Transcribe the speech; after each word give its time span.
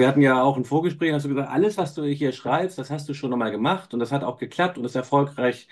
Wir 0.00 0.08
hatten 0.08 0.22
ja 0.22 0.42
auch 0.42 0.56
ein 0.56 0.64
Vorgespräch, 0.64 1.12
hast 1.12 1.24
du 1.24 1.28
gesagt, 1.30 1.50
alles, 1.50 1.76
was 1.76 1.94
du 1.94 2.04
hier 2.04 2.32
schreibst, 2.32 2.78
das 2.78 2.90
hast 2.90 3.08
du 3.08 3.14
schon 3.14 3.32
einmal 3.32 3.50
gemacht 3.50 3.92
und 3.94 4.00
das 4.00 4.12
hat 4.12 4.24
auch 4.24 4.38
geklappt 4.38 4.78
und 4.78 4.84
ist 4.84 4.94
erfolgreich 4.96 5.68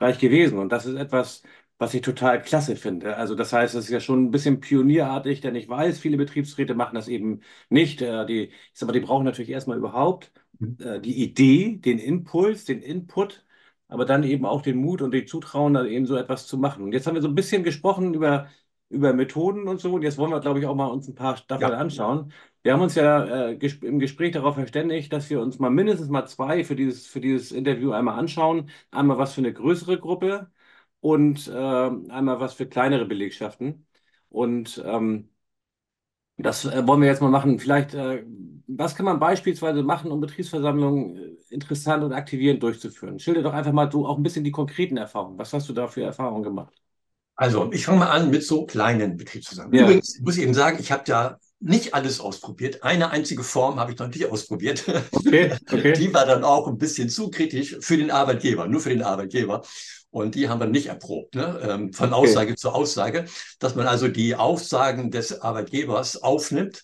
reich 0.00 0.18
gewesen. 0.18 0.58
Und 0.58 0.70
das 0.70 0.86
ist 0.86 0.96
etwas, 0.96 1.42
was 1.78 1.94
ich 1.94 2.02
total 2.02 2.42
klasse 2.42 2.76
finde. 2.76 3.16
Also 3.16 3.34
das 3.34 3.52
heißt, 3.52 3.74
es 3.74 3.84
ist 3.86 3.90
ja 3.90 4.00
schon 4.00 4.24
ein 4.26 4.30
bisschen 4.30 4.60
pionierartig, 4.60 5.40
denn 5.40 5.54
ich 5.54 5.68
weiß, 5.68 5.98
viele 6.00 6.16
Betriebsräte 6.16 6.74
machen 6.74 6.94
das 6.96 7.08
eben 7.08 7.40
nicht. 7.68 8.02
Äh, 8.02 8.26
Die, 8.26 8.44
ich 8.48 8.52
sag 8.74 8.86
mal, 8.88 8.92
die 8.92 9.00
brauchen 9.00 9.24
natürlich 9.24 9.50
erstmal 9.50 9.78
überhaupt 9.78 10.32
Mhm. 10.60 10.76
äh, 10.80 11.00
die 11.00 11.22
Idee, 11.22 11.76
den 11.78 11.98
Impuls, 12.00 12.64
den 12.64 12.82
Input, 12.82 13.44
aber 13.88 14.04
dann 14.04 14.24
eben 14.24 14.44
auch 14.44 14.60
den 14.62 14.76
Mut 14.78 15.02
und 15.02 15.12
die 15.12 15.24
Zutrauen, 15.24 15.74
dann 15.74 15.86
eben 15.86 16.06
so 16.06 16.16
etwas 16.16 16.46
zu 16.48 16.58
machen. 16.58 16.82
Und 16.82 16.92
jetzt 16.92 17.06
haben 17.06 17.14
wir 17.14 17.22
so 17.22 17.28
ein 17.28 17.34
bisschen 17.36 17.62
gesprochen 17.64 18.12
über, 18.14 18.48
über 18.90 19.12
Methoden 19.12 19.68
und 19.68 19.80
so. 19.80 19.94
Und 19.94 20.02
jetzt 20.02 20.18
wollen 20.18 20.30
wir, 20.30 20.40
glaube 20.40 20.60
ich, 20.60 20.66
auch 20.66 20.74
mal 20.74 20.86
uns 20.86 21.08
ein 21.08 21.14
paar 21.14 21.36
davon 21.48 21.72
Ja, 21.72 21.74
anschauen. 21.74 22.32
Wir 22.62 22.72
haben 22.72 22.82
uns 22.82 22.94
ja 22.94 23.48
äh, 23.50 23.56
ges 23.56 23.74
im 23.82 23.98
Gespräch 23.98 24.32
darauf 24.32 24.54
verständigt, 24.54 25.12
dass 25.12 25.30
wir 25.30 25.40
uns 25.40 25.58
mal 25.58 25.70
mindestens 25.70 26.08
mal 26.08 26.26
zwei 26.26 26.64
für 26.64 26.76
dieses, 26.76 27.06
für 27.06 27.20
dieses 27.20 27.52
Interview 27.52 27.92
einmal 27.92 28.18
anschauen. 28.18 28.70
Einmal 28.90 29.18
was 29.18 29.34
für 29.34 29.40
eine 29.40 29.52
größere 29.52 29.98
Gruppe 29.98 30.50
und 31.00 31.48
äh, 31.48 31.52
einmal 31.52 32.40
was 32.40 32.54
für 32.54 32.66
kleinere 32.68 33.04
Belegschaften. 33.06 33.86
Und 34.30 34.82
ähm, 34.84 35.30
das 36.36 36.64
äh, 36.64 36.86
wollen 36.86 37.00
wir 37.00 37.08
jetzt 37.08 37.20
mal 37.22 37.30
machen. 37.30 37.58
Vielleicht, 37.58 37.94
äh, 37.94 38.24
was 38.66 38.94
kann 38.94 39.06
man 39.06 39.18
beispielsweise 39.18 39.82
machen, 39.82 40.10
um 40.12 40.20
Betriebsversammlungen 40.20 41.16
äh, 41.16 41.54
interessant 41.54 42.04
und 42.04 42.12
aktivierend 42.12 42.62
durchzuführen? 42.62 43.18
Schilder 43.18 43.42
doch 43.42 43.52
einfach 43.54 43.72
mal 43.72 43.86
du 43.86 44.06
auch 44.06 44.16
ein 44.16 44.22
bisschen 44.22 44.44
die 44.44 44.52
konkreten 44.52 44.96
Erfahrungen. 44.96 45.38
Was 45.38 45.52
hast 45.52 45.68
du 45.68 45.72
da 45.72 45.88
für 45.88 46.02
Erfahrungen 46.02 46.42
gemacht? 46.44 46.74
Also 47.38 47.70
ich 47.72 47.84
fange 47.86 48.00
mal 48.00 48.10
an 48.10 48.30
mit 48.30 48.44
so 48.44 48.66
kleinen 48.66 49.16
Betriebszusammenhängen. 49.16 49.86
Ja, 49.86 49.90
Übrigens 49.92 50.18
muss 50.20 50.36
ich 50.36 50.42
eben 50.42 50.54
sagen, 50.54 50.78
ich 50.80 50.90
habe 50.90 51.04
da 51.06 51.38
nicht 51.60 51.94
alles 51.94 52.20
ausprobiert. 52.20 52.82
Eine 52.82 53.10
einzige 53.10 53.44
Form 53.44 53.78
habe 53.78 53.92
ich 53.92 53.98
noch 53.98 54.08
nicht 54.08 54.26
ausprobiert. 54.26 54.84
okay, 55.12 55.54
okay. 55.70 55.92
Die 55.98 56.12
war 56.12 56.26
dann 56.26 56.42
auch 56.42 56.66
ein 56.66 56.78
bisschen 56.78 57.08
zu 57.08 57.30
kritisch 57.30 57.76
für 57.80 57.96
den 57.96 58.10
Arbeitgeber, 58.10 58.66
nur 58.66 58.80
für 58.80 58.90
den 58.90 59.02
Arbeitgeber. 59.02 59.62
Und 60.10 60.34
die 60.34 60.48
haben 60.48 60.58
wir 60.58 60.66
nicht 60.66 60.86
erprobt, 60.86 61.34
ne? 61.34 61.60
ähm, 61.62 61.92
von 61.92 62.12
Okay. 62.12 62.22
Aussage 62.22 62.56
zu 62.56 62.70
Aussage, 62.70 63.26
dass 63.58 63.74
man 63.74 63.86
also 63.86 64.08
die 64.08 64.34
Aussagen 64.34 65.10
des 65.10 65.42
Arbeitgebers 65.42 66.22
aufnimmt 66.22 66.82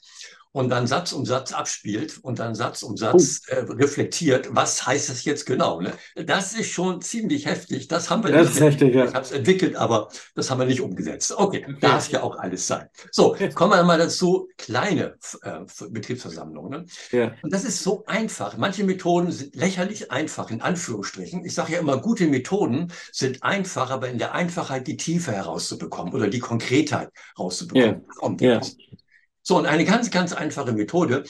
und 0.54 0.68
dann 0.68 0.86
Satz 0.86 1.12
um 1.12 1.26
Satz 1.26 1.52
abspielt 1.52 2.20
und 2.22 2.38
dann 2.38 2.54
Satz 2.54 2.82
um 2.82 2.92
Oh, 2.94 2.96
Satz 2.96 3.42
äh, 3.48 3.56
reflektiert, 3.56 4.48
was 4.52 4.86
heißt 4.86 5.08
das 5.08 5.24
jetzt 5.24 5.46
genau. 5.46 5.80
Ne? 5.80 5.92
Das 6.14 6.54
ist 6.54 6.70
schon 6.70 7.02
ziemlich 7.02 7.46
heftig. 7.46 7.88
Das 7.88 8.08
haben 8.08 8.22
wir 8.22 8.30
das 8.30 8.46
nicht 8.46 8.56
ist 8.56 8.62
heftig, 8.62 8.88
ich 8.90 8.94
ja. 8.94 9.12
habe 9.12 9.20
es 9.20 9.32
entwickelt, 9.32 9.74
aber 9.74 10.08
das 10.36 10.50
haben 10.50 10.60
wir 10.60 10.66
nicht 10.66 10.80
umgesetzt. 10.80 11.34
Okay, 11.36 11.64
Okay. 11.64 11.76
darf 11.80 12.08
ja 12.10 12.22
auch 12.22 12.36
alles 12.38 12.66
sein. 12.66 12.88
So, 13.10 13.36
kommen 13.54 13.72
wir 13.72 13.82
mal 13.82 13.98
dazu, 13.98 14.48
kleine 14.56 15.16
äh, 15.42 15.60
Betriebsversammlungen. 15.90 16.70
Ne? 16.70 16.86
Ja, 17.10 17.32
Und 17.42 17.52
das 17.52 17.64
ist 17.64 17.82
so 17.82 18.04
einfach. 18.06 18.56
Manche 18.56 18.84
Methoden 18.84 19.32
sind 19.32 19.56
lächerlich 19.56 20.10
einfach, 20.10 20.50
in 20.50 20.60
Anführungsstrichen. 20.60 21.44
Ich 21.44 21.54
sage 21.54 21.72
ja 21.72 21.80
immer, 21.80 21.98
gute 21.98 22.26
Methoden 22.26 22.92
sind 23.12 23.42
einfach, 23.42 23.90
aber 23.90 24.08
in 24.08 24.18
der 24.18 24.34
Einfachheit 24.34 24.86
die 24.86 24.96
Tiefe 24.96 25.32
herauszubekommen 25.32 26.14
oder 26.14 26.28
die 26.28 26.38
Konkretheit 26.38 27.10
ja, 27.14 27.22
rauszubekommen. 27.38 28.04
Darum 28.14 28.36
geht 28.36 28.48
ja. 28.48 28.96
So, 29.44 29.58
und 29.58 29.66
eine 29.66 29.84
ganz, 29.84 30.10
ganz 30.10 30.32
einfache 30.32 30.72
Methode, 30.72 31.24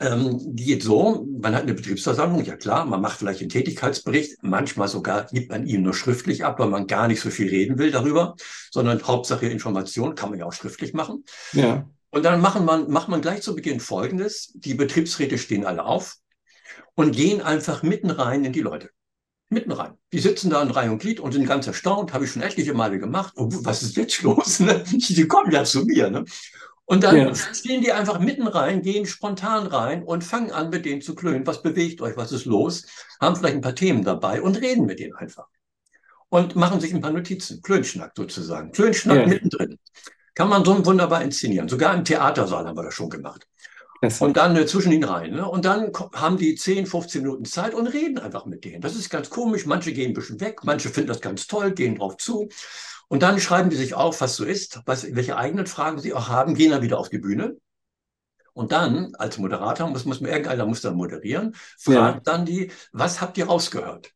ähm, 0.00 0.54
geht 0.56 0.82
so, 0.82 1.26
man 1.40 1.54
hat 1.54 1.62
eine 1.62 1.74
Betriebsversammlung, 1.74 2.44
ja 2.44 2.56
klar, 2.56 2.84
man 2.86 3.00
macht 3.00 3.18
vielleicht 3.18 3.40
einen 3.40 3.50
Tätigkeitsbericht, 3.50 4.38
manchmal 4.42 4.88
sogar 4.88 5.26
gibt 5.26 5.50
man 5.50 5.66
ihn 5.66 5.82
nur 5.82 5.94
schriftlich 5.94 6.44
ab, 6.44 6.58
weil 6.58 6.68
man 6.68 6.86
gar 6.86 7.08
nicht 7.08 7.20
so 7.20 7.30
viel 7.30 7.48
reden 7.48 7.78
will 7.78 7.90
darüber, 7.90 8.36
sondern 8.70 9.06
Hauptsache 9.06 9.46
Information 9.46 10.14
kann 10.14 10.30
man 10.30 10.38
ja 10.38 10.46
auch 10.46 10.52
schriftlich 10.52 10.94
machen. 10.94 11.24
ja, 11.52 11.88
Und 12.10 12.24
dann 12.24 12.40
machen 12.40 12.64
man, 12.64 12.90
macht 12.90 13.08
man 13.08 13.20
gleich 13.20 13.42
zu 13.42 13.54
Beginn 13.54 13.80
Folgendes, 13.80 14.52
die 14.54 14.74
Betriebsräte 14.74 15.38
stehen 15.38 15.66
alle 15.66 15.84
auf 15.84 16.16
und 16.94 17.14
gehen 17.14 17.42
einfach 17.42 17.82
mitten 17.82 18.10
rein 18.10 18.44
in 18.44 18.52
die 18.52 18.62
Leute. 18.62 18.90
Mitten 19.48 19.70
rein. 19.70 19.92
Die 20.12 20.18
sitzen 20.18 20.50
da 20.50 20.60
in 20.60 20.70
Reihe 20.70 20.90
und 20.90 20.98
Glied 20.98 21.20
und 21.20 21.32
sind 21.32 21.46
ganz 21.46 21.66
erstaunt, 21.68 22.12
habe 22.12 22.24
ich 22.24 22.32
schon 22.32 22.42
etliche 22.42 22.74
Male 22.74 22.98
gemacht. 22.98 23.34
Oh, 23.36 23.48
was 23.62 23.82
ist 23.82 23.96
jetzt 23.96 24.22
los? 24.22 24.58
Ne? 24.58 24.82
Die 24.90 25.28
kommen 25.28 25.52
ja 25.52 25.62
zu 25.64 25.84
mir. 25.84 26.10
Ne? 26.10 26.24
Und 26.88 27.02
dann 27.02 27.16
ja, 27.16 27.34
stehen 27.34 27.82
die 27.82 27.92
einfach 27.92 28.20
mitten 28.20 28.46
rein, 28.46 28.80
gehen 28.80 29.06
spontan 29.06 29.66
rein 29.66 30.04
und 30.04 30.22
fangen 30.22 30.52
an, 30.52 30.70
mit 30.70 30.84
denen 30.84 31.02
zu 31.02 31.16
klönen. 31.16 31.46
Was 31.46 31.62
bewegt 31.62 32.00
euch? 32.00 32.16
Was 32.16 32.30
ist 32.30 32.44
los? 32.44 32.86
Haben 33.20 33.34
vielleicht 33.34 33.56
ein 33.56 33.60
paar 33.60 33.74
Themen 33.74 34.04
dabei 34.04 34.40
und 34.40 34.60
reden 34.60 34.86
mit 34.86 35.00
denen 35.00 35.14
einfach. 35.14 35.48
Und 36.28 36.54
machen 36.54 36.80
sich 36.80 36.94
ein 36.94 37.00
paar 37.00 37.10
Notizen. 37.10 37.60
Klönschnack 37.60 38.12
sozusagen. 38.16 38.70
Klönschnack 38.70 39.18
ja, 39.18 39.26
mittendrin. 39.26 39.78
Kann 40.34 40.48
man 40.48 40.64
so 40.64 40.86
wunderbar 40.86 41.22
inszenieren. 41.22 41.68
Sogar 41.68 41.92
im 41.94 42.04
Theatersaal 42.04 42.66
haben 42.66 42.76
wir 42.76 42.84
das 42.84 42.94
schon 42.94 43.10
gemacht. 43.10 43.48
klasse. 44.00 44.24
Und 44.24 44.36
dann 44.36 44.56
äh, 44.56 44.66
zwischen 44.66 44.92
ihnen 44.92 45.04
rein. 45.04 45.32
Ne? 45.32 45.48
Und 45.48 45.64
dann 45.64 45.90
haben 46.14 46.36
die 46.36 46.54
10, 46.54 46.86
15 46.86 47.22
Minuten 47.22 47.44
Zeit 47.44 47.74
und 47.74 47.86
reden 47.88 48.18
einfach 48.18 48.46
mit 48.46 48.64
denen. 48.64 48.80
Das 48.80 48.94
ist 48.94 49.10
ganz 49.10 49.30
komisch. 49.30 49.66
Manche 49.66 49.92
gehen 49.92 50.10
ein 50.10 50.14
bisschen 50.14 50.40
weg, 50.40 50.60
manche 50.62 50.88
finden 50.88 51.08
das 51.08 51.20
ganz 51.20 51.46
toll, 51.46 51.72
gehen 51.72 51.96
drauf 51.96 52.16
zu. 52.16 52.48
Und 53.08 53.22
dann 53.22 53.40
schreiben 53.40 53.70
die 53.70 53.76
sich 53.76 53.94
auf, 53.94 54.20
was 54.20 54.36
so 54.36 54.44
ist, 54.44 54.80
was, 54.84 55.14
welche 55.14 55.36
eigenen 55.36 55.66
Fragen 55.66 55.98
sie 55.98 56.12
auch 56.12 56.28
haben, 56.28 56.54
gehen 56.54 56.72
dann 56.72 56.82
wieder 56.82 56.98
auf 56.98 57.08
die 57.08 57.18
Bühne. 57.18 57.56
Und 58.52 58.72
dann, 58.72 59.14
als 59.16 59.38
Moderator, 59.38 59.88
muss, 59.88 60.06
muss 60.06 60.20
man, 60.20 60.30
irgendeiner 60.30 60.66
muss 60.66 60.80
dann 60.80 60.96
moderieren, 60.96 61.54
Ja, 61.86 61.92
fragt 61.92 62.26
dann 62.26 62.46
die, 62.46 62.72
was 62.92 63.20
habt 63.20 63.36
ihr 63.38 63.46
rausgehört? 63.46 64.12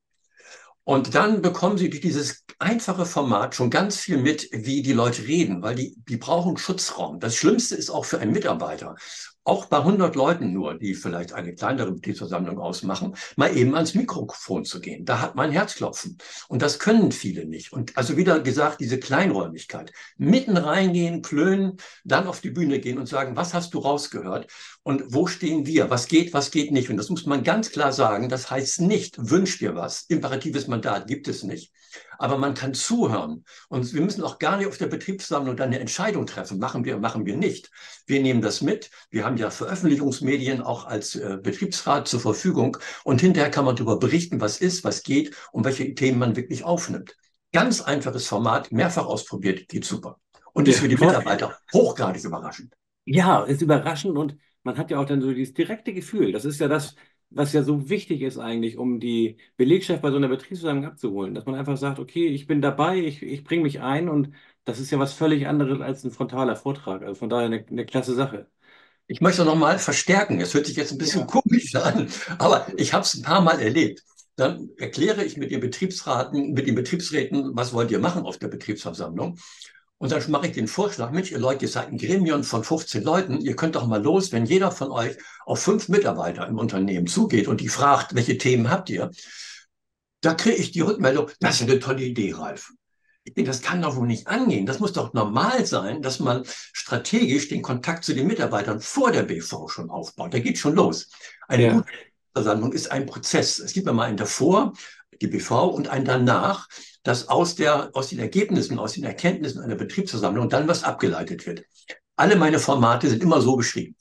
Und 0.83 1.15
dann 1.15 1.43
bekommen 1.43 1.79
sie 1.79 1.91
durch 1.91 2.01
dieses 2.01 2.45
einfache 2.59 3.05
Format 3.05 3.55
schon 3.55 3.71
ganz 3.71 3.99
viel 3.99 4.17
mit, 4.17 4.49
wie 4.51 4.83
die 4.83 4.95
Leute 4.95 5.23
reden, 5.23 5.63
weil 5.63 5.75
die, 5.75 5.95
die 6.09 6.17
brauchen 6.17 6.57
Schutzraum. 6.57 7.21
Das 7.21 7.37
Schlimmste 7.37 7.77
ist 7.77 7.91
auch 7.91 8.07
für 8.07 8.19
einen 8.19 8.33
Mitarbeiter, 8.33 8.97
auch 9.45 9.67
bei 9.67 9.79
100 9.79 10.15
Leuten 10.17 10.53
nur, 10.53 10.75
die 10.75 10.95
vielleicht 10.95 11.33
eine 11.33 11.55
kleinere 11.55 11.93
Betriebsversammlung 11.93 12.59
ausmachen, 12.59 13.15
mal 13.37 13.57
eben 13.57 13.75
ans 13.75 13.95
Mikrofon 13.95 14.65
zu 14.65 14.81
gehen. 14.81 15.05
Da 15.05 15.21
hat 15.21 15.35
man 15.35 15.51
Herzklopfen. 15.51 16.19
Und 16.49 16.63
das 16.63 16.79
können 16.79 17.11
viele 17.11 17.47
nicht. 17.47 17.73
Und 17.73 17.97
also 17.97 18.17
wieder 18.17 18.41
gesagt, 18.41 18.81
diese 18.81 18.99
Kleinräumigkeit. 18.99 19.93
Mitten 20.19 20.57
reingehen, 20.57 21.23
klönen, 21.23 21.79
dann 22.05 22.27
auf 22.27 22.41
die 22.41 22.51
Bühne 22.51 22.81
gehen 22.81 22.99
und 22.99 23.07
sagen, 23.07 23.35
was 23.37 23.55
hast 23.55 23.73
du 23.75 23.79
rausgehört? 23.79 24.51
Und 24.83 25.05
wo 25.15 25.27
stehen 25.27 25.67
wir? 25.67 25.91
Was 25.91 26.07
geht, 26.07 26.35
was 26.35 26.51
geht 26.51 26.71
nicht? 26.71 26.91
Und 26.91 26.97
das 26.97 27.09
muss 27.09 27.27
man 27.27 27.43
ganz 27.43 27.71
klar 27.71 27.93
sagen. 27.93 28.29
Das 28.29 28.51
heißt 28.51 28.83
nicht, 28.83 29.17
wünsch 29.19 29.59
dir 29.59 29.75
was. 29.75 30.03
Imperatives 30.03 30.67
Mandat 30.69 31.07
gibt 31.07 31.29
es 31.29 31.43
nicht. 31.43 31.73
Aber 32.21 32.37
man 32.37 32.53
kann 32.53 32.75
zuhören. 32.75 33.47
Und 33.71 33.95
wir 33.95 34.03
müssen 34.03 34.23
auch 34.23 34.39
gar 34.39 34.59
nicht 34.59 34.67
auf 34.67 34.77
der 34.77 34.89
Betriebsversammlung 34.89 35.57
dann 35.57 35.69
eine 35.69 35.81
Entscheidung 35.81 36.27
treffen. 36.27 36.59
Machen 36.59 36.85
wir, 36.85 36.99
machen 36.99 37.25
wir 37.25 37.35
nicht. 37.35 37.71
Wir 38.05 38.21
nehmen 38.21 38.43
das 38.43 38.61
mit. 38.61 38.91
Wir 39.09 39.25
haben 39.25 39.39
ja 39.39 39.51
Veröffentlichungsmedien 39.51 40.61
auch 40.61 40.85
als 40.85 41.15
äh, 41.15 41.39
Betriebsrat 41.43 42.09
zur 42.09 42.21
Verfügung. 42.21 42.77
Und 43.05 43.23
hinterher 43.23 43.51
kann 43.51 43.65
man 43.65 43.75
darüber 43.75 43.99
berichten, 43.99 44.39
was 44.39 44.61
ist, 44.61 44.85
was 44.85 45.03
geht 45.03 45.35
und 45.51 45.65
welche 45.65 45.95
Themen 45.95 46.19
man 46.19 46.37
wirklich 46.37 46.63
aufnimmt. 46.63 47.17
Ganz 47.55 47.81
einfaches 47.81 48.27
Format, 48.27 48.71
mehrfach 48.71 49.07
ausprobiert, 49.07 49.67
geht 49.69 49.87
super. 49.87 50.21
Und 50.53 50.69
ist 50.69 50.81
für 50.81 50.89
die. 50.89 50.97
Mitarbeiter 50.97 51.57
hochgradig 51.73 52.23
überraschend. 52.23 52.75
Ja, 53.07 53.45
ist 53.45 53.63
überraschend 53.63 54.19
und 54.19 54.37
man 54.63 54.77
hat 54.77 54.91
ja 54.91 55.01
auch 55.01 55.07
dann 55.07 55.23
so 55.23 55.33
dieses 55.33 55.55
direkte 55.55 55.95
Gefühl. 55.95 56.33
Das 56.33 56.45
ist 56.45 56.61
ja 56.61 56.69
das, 56.69 56.97
was 57.31 57.53
ja 57.53 57.63
so 57.63 57.89
wichtig 57.89 58.23
ist 58.23 58.39
eigentlich, 58.39 58.77
um 58.79 59.01
die 59.01 59.37
Belegschaft 59.57 60.03
bei 60.03 60.11
so 60.11 60.17
einer 60.17 60.29
Betriebsversammlung 60.29 60.87
abzuholen. 60.87 61.35
Dass 61.35 61.47
man 61.47 61.55
einfach 61.55 61.77
sagt, 61.77 61.99
okay, 61.99 62.27
ich 62.29 62.47
bin 62.47 62.61
dabei, 62.63 62.99
ich, 62.99 63.23
ich 63.23 63.45
bringe 63.45 63.63
mich 63.63 63.81
ein 63.81 64.09
und 64.09 64.35
das 64.65 64.81
ist 64.81 64.91
ja 64.91 64.99
was 64.99 65.13
völlig 65.13 65.47
anderes 65.47 65.81
als 65.81 66.05
ein 66.05 66.11
frontaler 66.11 66.57
Vortrag. 66.57 67.03
Also 67.03 67.15
von 67.15 67.29
daher 67.31 67.47
eine, 67.47 67.65
eine 67.67 67.87
klasse 67.87 68.15
Sache. 68.15 68.49
Ich 69.07 69.21
möchte 69.21 69.45
noch 69.45 69.57
mal 69.57 69.79
verstärken. 69.79 70.41
Es 70.41 70.55
hört 70.55 70.67
sich 70.67 70.77
jetzt 70.77 70.93
ein 70.93 70.99
bisschen 70.99 71.27
Ja, 71.27 71.27
komisch 71.27 71.75
an, 71.75 72.09
aber 72.39 72.67
ich 72.77 72.93
habe 72.93 73.05
es 73.05 73.15
ein 73.15 73.23
paar 73.23 73.41
Mal 73.41 73.61
erlebt. 73.61 74.03
Dann 74.37 74.71
erkläre 74.79 75.25
ich 75.25 75.37
mit 75.37 75.51
den 75.51 75.61
Betriebsraten, 75.61 76.53
mit 76.53 76.67
den 76.67 76.75
Betriebsräten, 76.77 77.51
was 77.57 77.73
wollt 77.73 77.91
ihr 77.91 77.99
machen 77.99 78.23
auf 78.25 78.39
der 78.39 78.49
Betriebsversammlung? 78.49 79.37
Und 80.01 80.13
dann 80.13 80.31
mache 80.31 80.47
ich 80.47 80.53
den 80.53 80.67
Vorschlag, 80.67 81.11
Mensch, 81.11 81.31
ihr 81.31 81.39
Leute, 81.39 81.67
ihr 81.67 81.71
seid 81.71 81.89
ein 81.89 81.99
Gremium 81.99 82.43
von 82.43 82.65
15 82.65 83.03
Leuten, 83.03 83.39
ihr 83.43 83.55
könnt 83.55 83.75
doch 83.75 83.87
mal 83.87 84.03
los, 84.03 84.33
wenn 84.33 84.47
jeder 84.47 84.71
von 84.71 84.91
euch 84.91 85.19
auf 85.45 85.61
fünf 85.61 85.91
Mitarbeiter 85.91 86.47
im 86.49 86.57
Unternehmen 86.57 87.07
zugeht 87.07 87.49
und 87.49 87.61
die 87.61 87.69
fragt, 87.69 88.15
welche 88.15 88.39
Themen 88.39 88.71
habt 88.71 88.89
ihr? 88.89 89.11
Da 90.23 90.33
kriege 90.33 90.57
ich 90.57 90.73
die 90.73 90.81
Rückmeldung, 90.81 91.31
das 91.41 91.61
ist 91.61 91.69
eine 91.69 91.81
tolle 91.81 92.03
Idee, 92.03 92.33
Ralf. 92.33 92.73
Ich 93.25 93.35
denke, 93.35 93.51
das 93.51 93.61
kann 93.61 93.83
doch 93.83 93.95
wohl 93.97 94.07
nicht 94.07 94.27
angehen. 94.27 94.65
Das 94.65 94.81
muss 94.81 94.95
doch 94.95 95.13
normal 95.13 95.67
sein, 95.67 96.01
dass 96.01 96.19
man 96.19 96.45
strategisch 96.73 97.49
den 97.49 97.61
Kontakt 97.61 98.03
zu 98.03 98.15
den 98.15 98.27
Mitarbeitern 98.27 98.81
vor 98.81 99.13
der 99.13 99.25
BV 99.25 99.69
schon 99.69 99.91
aufbaut. 99.91 100.33
Da 100.33 100.39
geht 100.39 100.57
schon 100.57 100.75
los. 100.77 101.11
Eine 101.47 101.63
ja, 101.63 101.73
gute 101.75 101.93
Versammlung 102.33 102.73
ist 102.73 102.91
ein 102.91 103.05
Prozess. 103.05 103.59
Es 103.59 103.75
gibt 103.75 103.87
immer 103.87 104.05
einen 104.05 104.17
davor, 104.17 104.73
die 105.21 105.27
BV, 105.27 105.67
und 105.67 105.89
einen 105.89 106.05
danach, 106.05 106.69
dass 107.03 107.29
aus, 107.29 107.55
der, 107.55 107.91
aus 107.95 108.09
den 108.09 108.19
Ergebnissen, 108.19 108.79
aus 108.79 108.93
den 108.93 109.05
Erkenntnissen 109.05 109.61
einer 109.63 109.75
Betriebsversammlung 109.75 110.49
dann 110.49 110.69
was 110.69 110.85
abgeleitet 110.85 111.47
wird. 111.47 111.65
Alle 112.17 112.37
meine 112.37 112.59
Formate 112.59 113.09
sind 113.09 113.23
immer 113.23 113.41
so 113.41 113.57
beschrieben. 113.57 113.97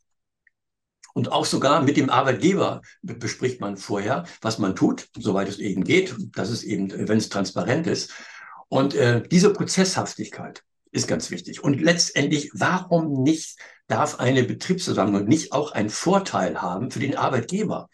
Und 1.14 1.32
auch 1.32 1.46
sogar 1.46 1.82
mit 1.82 1.98
dem 1.98 2.10
Arbeitgeber 2.10 2.82
be- 3.02 3.16
bespricht 3.16 3.60
man 3.60 3.78
vorher, 3.78 4.26
was 4.42 4.60
man 4.60 4.76
tut, 4.76 5.10
soweit 5.18 5.50
es 5.50 5.60
eben 5.60 5.84
geht. 5.84 6.16
Das 6.34 6.50
ist 6.50 6.64
eben, 6.64 6.92
wenn 6.92 7.18
es 7.18 7.30
transparent 7.30 7.88
ist. 7.88 8.14
Und 8.68 8.94
äh, 8.94 9.24
diese 9.28 9.52
Prozesshaftigkeit 9.52 10.64
ist 10.92 11.08
ganz 11.08 11.32
wichtig. 11.32 11.64
Und 11.64 11.82
letztendlich, 11.82 12.52
warum 12.54 13.24
nicht 13.24 13.58
darf 13.88 14.20
eine 14.20 14.44
Betriebsversammlung 14.44 15.26
nicht 15.26 15.52
auch 15.52 15.72
einen 15.72 15.90
Vorteil 15.90 16.62
haben 16.62 16.92
für 16.92 17.00
den 17.00 17.18
Arbeitgeber? 17.18 17.90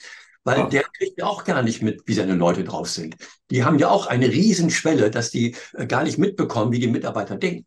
Weil 0.45 0.59
ja. 0.59 0.67
der 0.67 0.83
kriegt 0.83 1.19
ja 1.19 1.25
auch 1.25 1.43
gar 1.43 1.63
nicht 1.63 1.81
mit, 1.81 2.03
wie 2.05 2.13
seine 2.13 2.35
Leute 2.35 2.63
drauf 2.63 2.87
sind. 2.87 3.17
Die 3.49 3.65
haben 3.65 3.79
ja 3.79 3.89
auch 3.89 4.07
eine 4.07 4.27
Riesenschwelle, 4.27 5.11
dass 5.11 5.31
die 5.31 5.55
äh, 5.73 5.87
gar 5.87 6.03
nicht 6.03 6.17
mitbekommen, 6.17 6.71
wie 6.71 6.79
die 6.79 6.87
Mitarbeiter 6.87 7.35
denken. 7.35 7.65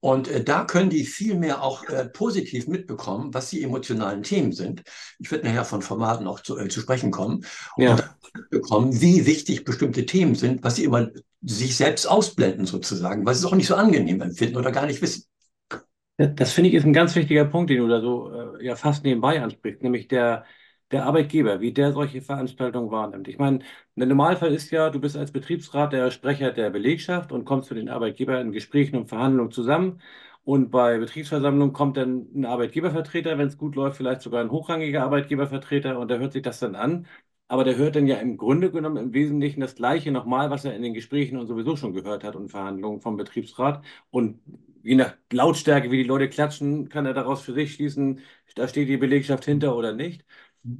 Und 0.00 0.26
äh, 0.26 0.42
da 0.42 0.64
können 0.64 0.90
die 0.90 1.04
viel 1.04 1.36
mehr 1.36 1.62
auch 1.62 1.84
äh, 1.84 2.06
positiv 2.06 2.66
mitbekommen, 2.66 3.32
was 3.32 3.50
die 3.50 3.62
emotionalen 3.62 4.24
Themen 4.24 4.50
sind. 4.50 4.82
Ich 5.20 5.30
werde 5.30 5.46
nachher 5.46 5.64
von 5.64 5.80
Formaten 5.80 6.26
auch 6.26 6.40
zu, 6.40 6.58
äh, 6.58 6.66
zu 6.68 6.80
sprechen 6.80 7.12
kommen. 7.12 7.46
Ja. 7.76 7.92
Und 7.92 8.10
mitbekommen, 8.34 9.00
wie 9.00 9.24
wichtig 9.24 9.64
bestimmte 9.64 10.04
Themen 10.04 10.34
sind, 10.34 10.64
was 10.64 10.74
sie 10.74 10.84
immer 10.84 11.08
sich 11.40 11.76
selbst 11.76 12.06
ausblenden 12.06 12.66
sozusagen, 12.66 13.24
weil 13.24 13.36
sie 13.36 13.46
es 13.46 13.52
auch 13.52 13.54
nicht 13.54 13.68
so 13.68 13.76
angenehm 13.76 14.20
empfinden 14.22 14.56
oder 14.56 14.72
gar 14.72 14.86
nicht 14.86 15.02
wissen. 15.02 15.24
Das 16.16 16.52
finde 16.52 16.70
ich 16.70 16.74
ist 16.74 16.84
ein 16.84 16.92
ganz 16.92 17.14
wichtiger 17.14 17.44
Punkt, 17.44 17.70
den 17.70 17.78
du 17.78 17.86
da 17.86 18.00
so 18.00 18.32
äh, 18.32 18.64
ja 18.64 18.74
fast 18.74 19.04
nebenbei 19.04 19.40
ansprichst, 19.40 19.82
nämlich 19.82 20.08
der, 20.08 20.44
der 20.92 21.06
Arbeitgeber, 21.06 21.60
wie 21.60 21.72
der 21.72 21.92
solche 21.92 22.22
Veranstaltungen 22.22 22.90
wahrnimmt. 22.90 23.28
Ich 23.28 23.38
meine, 23.38 23.60
der 23.96 24.06
Normalfall 24.06 24.52
ist 24.54 24.70
ja, 24.70 24.90
du 24.90 25.00
bist 25.00 25.16
als 25.16 25.32
Betriebsrat 25.32 25.92
der 25.92 26.10
Sprecher 26.10 26.52
der 26.52 26.70
Belegschaft 26.70 27.32
und 27.32 27.44
kommst 27.44 27.68
für 27.68 27.74
den 27.74 27.88
Arbeitgeber 27.88 28.40
in 28.40 28.52
Gesprächen 28.52 28.96
und 28.96 29.08
Verhandlungen 29.08 29.50
zusammen. 29.50 30.00
Und 30.44 30.70
bei 30.70 30.98
Betriebsversammlungen 30.98 31.72
kommt 31.72 31.96
dann 31.96 32.26
ein 32.34 32.44
Arbeitgebervertreter, 32.44 33.38
wenn 33.38 33.46
es 33.48 33.58
gut 33.58 33.76
läuft, 33.76 33.96
vielleicht 33.96 34.22
sogar 34.22 34.40
ein 34.42 34.50
hochrangiger 34.50 35.02
Arbeitgebervertreter 35.04 35.98
und 35.98 36.08
der 36.10 36.18
hört 36.18 36.32
sich 36.32 36.42
das 36.42 36.58
dann 36.60 36.74
an. 36.74 37.06
Aber 37.48 37.64
der 37.64 37.76
hört 37.76 37.96
dann 37.96 38.06
ja 38.06 38.16
im 38.16 38.36
Grunde 38.38 38.70
genommen 38.70 38.96
im 38.96 39.12
Wesentlichen 39.12 39.60
das 39.60 39.74
Gleiche 39.74 40.10
nochmal, 40.10 40.50
was 40.50 40.64
er 40.64 40.74
in 40.74 40.82
den 40.82 40.94
Gesprächen 40.94 41.38
und 41.38 41.46
sowieso 41.46 41.76
schon 41.76 41.92
gehört 41.92 42.24
hat 42.24 42.34
und 42.34 42.48
Verhandlungen 42.50 43.00
vom 43.00 43.16
Betriebsrat. 43.16 43.84
Und 44.10 44.40
je 44.82 44.94
nach 44.94 45.14
Lautstärke, 45.30 45.90
wie 45.90 45.98
die 45.98 46.08
Leute 46.08 46.28
klatschen, 46.28 46.88
kann 46.88 47.06
er 47.06 47.14
daraus 47.14 47.42
für 47.42 47.52
sich 47.52 47.74
schließen, 47.74 48.20
da 48.54 48.66
steht 48.68 48.88
die 48.88 48.96
Belegschaft 48.96 49.44
hinter 49.44 49.76
oder 49.76 49.92
nicht. 49.92 50.24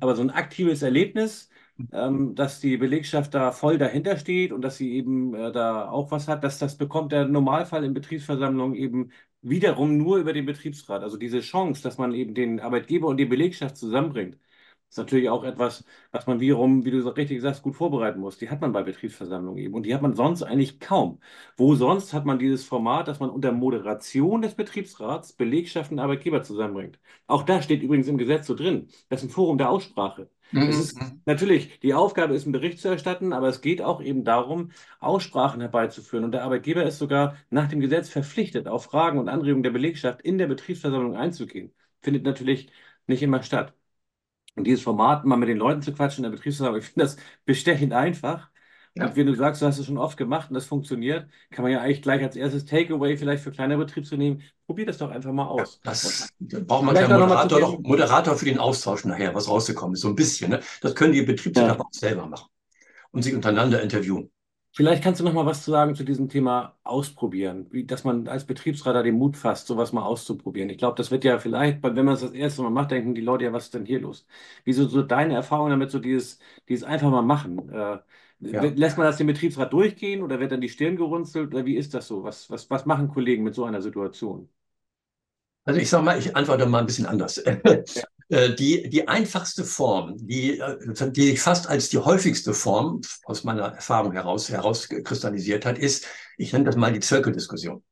Aber 0.00 0.14
so 0.16 0.22
ein 0.22 0.30
aktives 0.30 0.82
Erlebnis, 0.82 1.50
ähm, 1.92 2.34
dass 2.34 2.60
die 2.60 2.76
Belegschaft 2.76 3.34
da 3.34 3.52
voll 3.52 3.78
dahinter 3.78 4.16
steht 4.16 4.52
und 4.52 4.62
dass 4.62 4.76
sie 4.76 4.92
eben 4.94 5.34
äh, 5.34 5.52
da 5.52 5.88
auch 5.90 6.10
was 6.10 6.28
hat, 6.28 6.44
dass 6.44 6.58
das 6.58 6.76
bekommt 6.78 7.12
der 7.12 7.26
Normalfall 7.26 7.84
in 7.84 7.94
Betriebsversammlungen 7.94 8.76
eben 8.76 9.10
wiederum 9.42 9.96
nur 9.98 10.18
über 10.18 10.32
den 10.32 10.46
Betriebsrat. 10.46 11.02
Also 11.02 11.16
diese 11.16 11.40
Chance, 11.40 11.82
dass 11.82 11.98
man 11.98 12.12
eben 12.14 12.34
den 12.34 12.60
Arbeitgeber 12.60 13.08
und 13.08 13.16
die 13.16 13.24
Belegschaft 13.24 13.76
zusammenbringt 13.76 14.38
ist 14.92 14.98
natürlich 14.98 15.30
auch 15.30 15.42
etwas, 15.42 15.84
was 16.10 16.26
man 16.26 16.38
wiederum, 16.38 16.84
wie 16.84 16.90
du 16.90 17.00
so 17.00 17.08
richtig 17.10 17.40
sagst, 17.40 17.62
gut 17.62 17.74
vorbereiten 17.74 18.20
muss. 18.20 18.36
Die 18.36 18.50
hat 18.50 18.60
man 18.60 18.72
bei 18.72 18.82
Betriebsversammlungen 18.82 19.58
eben 19.58 19.72
und 19.72 19.84
die 19.84 19.94
hat 19.94 20.02
man 20.02 20.14
sonst 20.14 20.42
eigentlich 20.42 20.80
kaum. 20.80 21.18
Wo 21.56 21.74
sonst 21.74 22.12
hat 22.12 22.26
man 22.26 22.38
dieses 22.38 22.64
Format, 22.64 23.08
dass 23.08 23.18
man 23.18 23.30
unter 23.30 23.52
Moderation 23.52 24.42
des 24.42 24.54
Betriebsrats 24.54 25.32
Belegschaften 25.32 25.96
und 25.98 26.04
Arbeitgeber 26.04 26.42
zusammenbringt. 26.42 26.98
Auch 27.26 27.42
da 27.42 27.62
steht 27.62 27.82
übrigens 27.82 28.06
im 28.06 28.18
Gesetz 28.18 28.46
so 28.46 28.54
drin. 28.54 28.88
Das 29.08 29.22
ist 29.22 29.30
ein 29.30 29.32
Forum 29.32 29.56
der 29.56 29.70
Aussprache. 29.70 30.28
Mhm. 30.50 30.62
Es 30.68 30.78
ist 30.78 30.98
natürlich, 31.24 31.80
die 31.80 31.94
Aufgabe 31.94 32.34
ist, 32.34 32.44
einen 32.44 32.52
Bericht 32.52 32.78
zu 32.78 32.88
erstatten, 32.88 33.32
aber 33.32 33.48
es 33.48 33.62
geht 33.62 33.80
auch 33.80 34.02
eben 34.02 34.24
darum, 34.24 34.72
Aussprachen 35.00 35.62
herbeizuführen. 35.62 36.24
Und 36.26 36.32
der 36.32 36.44
Arbeitgeber 36.44 36.84
ist 36.84 36.98
sogar 36.98 37.36
nach 37.48 37.68
dem 37.68 37.80
Gesetz 37.80 38.10
verpflichtet, 38.10 38.68
auf 38.68 38.84
Fragen 38.84 39.18
und 39.18 39.30
Anregungen 39.30 39.62
der 39.62 39.70
Belegschaft 39.70 40.20
in 40.20 40.36
der 40.36 40.48
Betriebsversammlung 40.48 41.16
einzugehen. 41.16 41.72
Findet 42.02 42.24
natürlich 42.24 42.70
nicht 43.06 43.22
immer 43.22 43.42
statt. 43.42 43.72
Und 44.54 44.64
dieses 44.64 44.82
Format, 44.82 45.24
mal 45.24 45.36
mit 45.36 45.48
den 45.48 45.58
Leuten 45.58 45.82
zu 45.82 45.92
quatschen 45.92 46.24
in 46.24 46.30
der 46.30 46.36
Betriebsversammlung, 46.36 46.80
ich 46.82 46.88
finde 46.88 47.04
das 47.04 47.16
bestechend 47.44 47.92
einfach. 47.92 48.50
Ja. 48.94 49.06
Und 49.06 49.16
wenn 49.16 49.26
du 49.26 49.34
sagst, 49.34 49.62
du 49.62 49.66
hast 49.66 49.78
es 49.78 49.86
schon 49.86 49.96
oft 49.96 50.18
gemacht 50.18 50.50
und 50.50 50.54
das 50.54 50.66
funktioniert, 50.66 51.26
kann 51.50 51.62
man 51.62 51.72
ja 51.72 51.80
eigentlich 51.80 52.02
gleich 52.02 52.22
als 52.22 52.36
erstes 52.36 52.66
Takeaway 52.66 53.16
vielleicht 53.16 53.42
für 53.42 53.50
kleine 53.50 53.78
Betriebsunternehmen, 53.78 54.42
probier 54.66 54.84
das 54.84 54.98
doch 54.98 55.10
einfach 55.10 55.32
mal 55.32 55.46
aus. 55.46 55.80
Das 55.82 56.30
braucht 56.40 56.84
man 56.84 56.94
ja 56.94 57.08
Moderator, 57.08 57.60
doch, 57.60 57.78
Moderator 57.78 58.36
für 58.36 58.44
den 58.44 58.58
Austausch 58.58 59.06
nachher, 59.06 59.34
was 59.34 59.48
rausgekommen 59.48 59.94
ist, 59.94 60.02
so 60.02 60.08
ein 60.08 60.14
bisschen. 60.14 60.50
Ne? 60.50 60.60
Das 60.82 60.94
können 60.94 61.14
die 61.14 61.22
Betriebsleiter 61.22 61.74
ja. 61.74 61.80
auch 61.80 61.92
selber 61.92 62.26
machen 62.26 62.50
und 63.12 63.22
sich 63.22 63.34
untereinander 63.34 63.80
interviewen. 63.80 64.30
Vielleicht 64.74 65.02
kannst 65.04 65.20
du 65.20 65.24
noch 65.24 65.34
mal 65.34 65.44
was 65.44 65.64
zu 65.64 65.70
sagen 65.70 65.94
zu 65.94 66.02
diesem 66.02 66.30
Thema 66.30 66.78
ausprobieren, 66.82 67.66
wie, 67.72 67.84
dass 67.84 68.04
man 68.04 68.26
als 68.26 68.46
Betriebsrat 68.46 68.94
da 68.96 69.02
den 69.02 69.16
Mut 69.18 69.36
fasst, 69.36 69.66
sowas 69.66 69.92
mal 69.92 70.02
auszuprobieren. 70.02 70.70
Ich 70.70 70.78
glaube, 70.78 70.96
das 70.96 71.10
wird 71.10 71.24
ja 71.24 71.38
vielleicht, 71.38 71.82
wenn 71.82 72.04
man 72.06 72.14
es 72.14 72.22
das 72.22 72.32
erste 72.32 72.62
Mal 72.62 72.70
macht, 72.70 72.90
denken 72.90 73.14
die 73.14 73.20
Leute 73.20 73.44
ja, 73.44 73.52
was 73.52 73.64
ist 73.64 73.74
denn 73.74 73.84
hier 73.84 74.00
los? 74.00 74.26
Wieso 74.64 74.88
so 74.88 75.02
deine 75.02 75.34
Erfahrung 75.34 75.68
damit, 75.68 75.90
so 75.90 75.98
dieses, 75.98 76.38
dieses 76.70 76.84
einfach 76.84 77.10
mal 77.10 77.20
machen? 77.22 77.68
Äh, 77.70 77.98
ja. 78.40 78.62
Lässt 78.62 78.96
man 78.96 79.06
das 79.06 79.18
den 79.18 79.26
Betriebsrat 79.26 79.72
durchgehen 79.72 80.22
oder 80.22 80.40
wird 80.40 80.52
dann 80.52 80.60
die 80.62 80.68
Stirn 80.70 80.96
gerunzelt 80.96 81.48
oder 81.54 81.66
wie 81.66 81.76
ist 81.76 81.92
das 81.94 82.08
so? 82.08 82.22
Was, 82.24 82.48
was, 82.50 82.70
was 82.70 82.86
machen 82.86 83.08
Kollegen 83.08 83.44
mit 83.44 83.54
so 83.54 83.64
einer 83.64 83.82
Situation? 83.82 84.48
Also 85.64 85.80
ich 85.80 85.88
sage 85.90 86.04
mal, 86.04 86.18
ich 86.18 86.34
antworte 86.36 86.66
mal 86.66 86.80
ein 86.80 86.86
bisschen 86.86 87.06
anders. 87.06 87.42
Äh, 88.32 88.54
die, 88.54 88.88
die 88.88 89.08
einfachste 89.08 89.62
Form, 89.62 90.16
die, 90.16 90.58
äh, 90.58 91.10
die 91.10 91.26
sich 91.26 91.40
fast 91.42 91.68
als 91.68 91.90
die 91.90 91.98
häufigste 91.98 92.54
Form 92.54 93.02
aus 93.24 93.44
meiner 93.44 93.64
Erfahrung 93.64 94.12
heraus 94.12 94.48
herauskristallisiert 94.48 95.66
hat, 95.66 95.76
ist, 95.76 96.06
ich 96.38 96.50
nenne 96.54 96.64
das 96.64 96.76
mal 96.76 96.94
die 96.94 97.00
Zirkeldiskussion. 97.00 97.82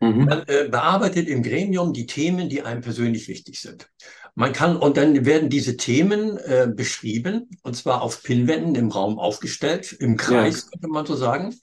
Mhm. 0.00 0.24
Man 0.24 0.44
äh, 0.46 0.68
bearbeitet 0.70 1.28
im 1.28 1.42
Gremium 1.42 1.92
die 1.92 2.06
Themen, 2.06 2.48
die 2.48 2.62
einem 2.62 2.80
persönlich 2.80 3.28
wichtig 3.28 3.60
sind. 3.60 3.90
Man 4.34 4.54
kann, 4.54 4.78
und 4.78 4.96
dann 4.96 5.26
werden 5.26 5.50
diese 5.50 5.76
Themen 5.76 6.38
äh, 6.38 6.66
beschrieben, 6.74 7.50
und 7.62 7.76
zwar 7.76 8.00
auf 8.00 8.22
Pinwänden 8.22 8.76
im 8.76 8.88
Raum 8.88 9.18
aufgestellt, 9.18 9.92
im 9.92 10.16
Kreis, 10.16 10.62
ja. 10.62 10.70
könnte 10.70 10.88
man 10.88 11.04
so 11.04 11.14
sagen. 11.14 11.54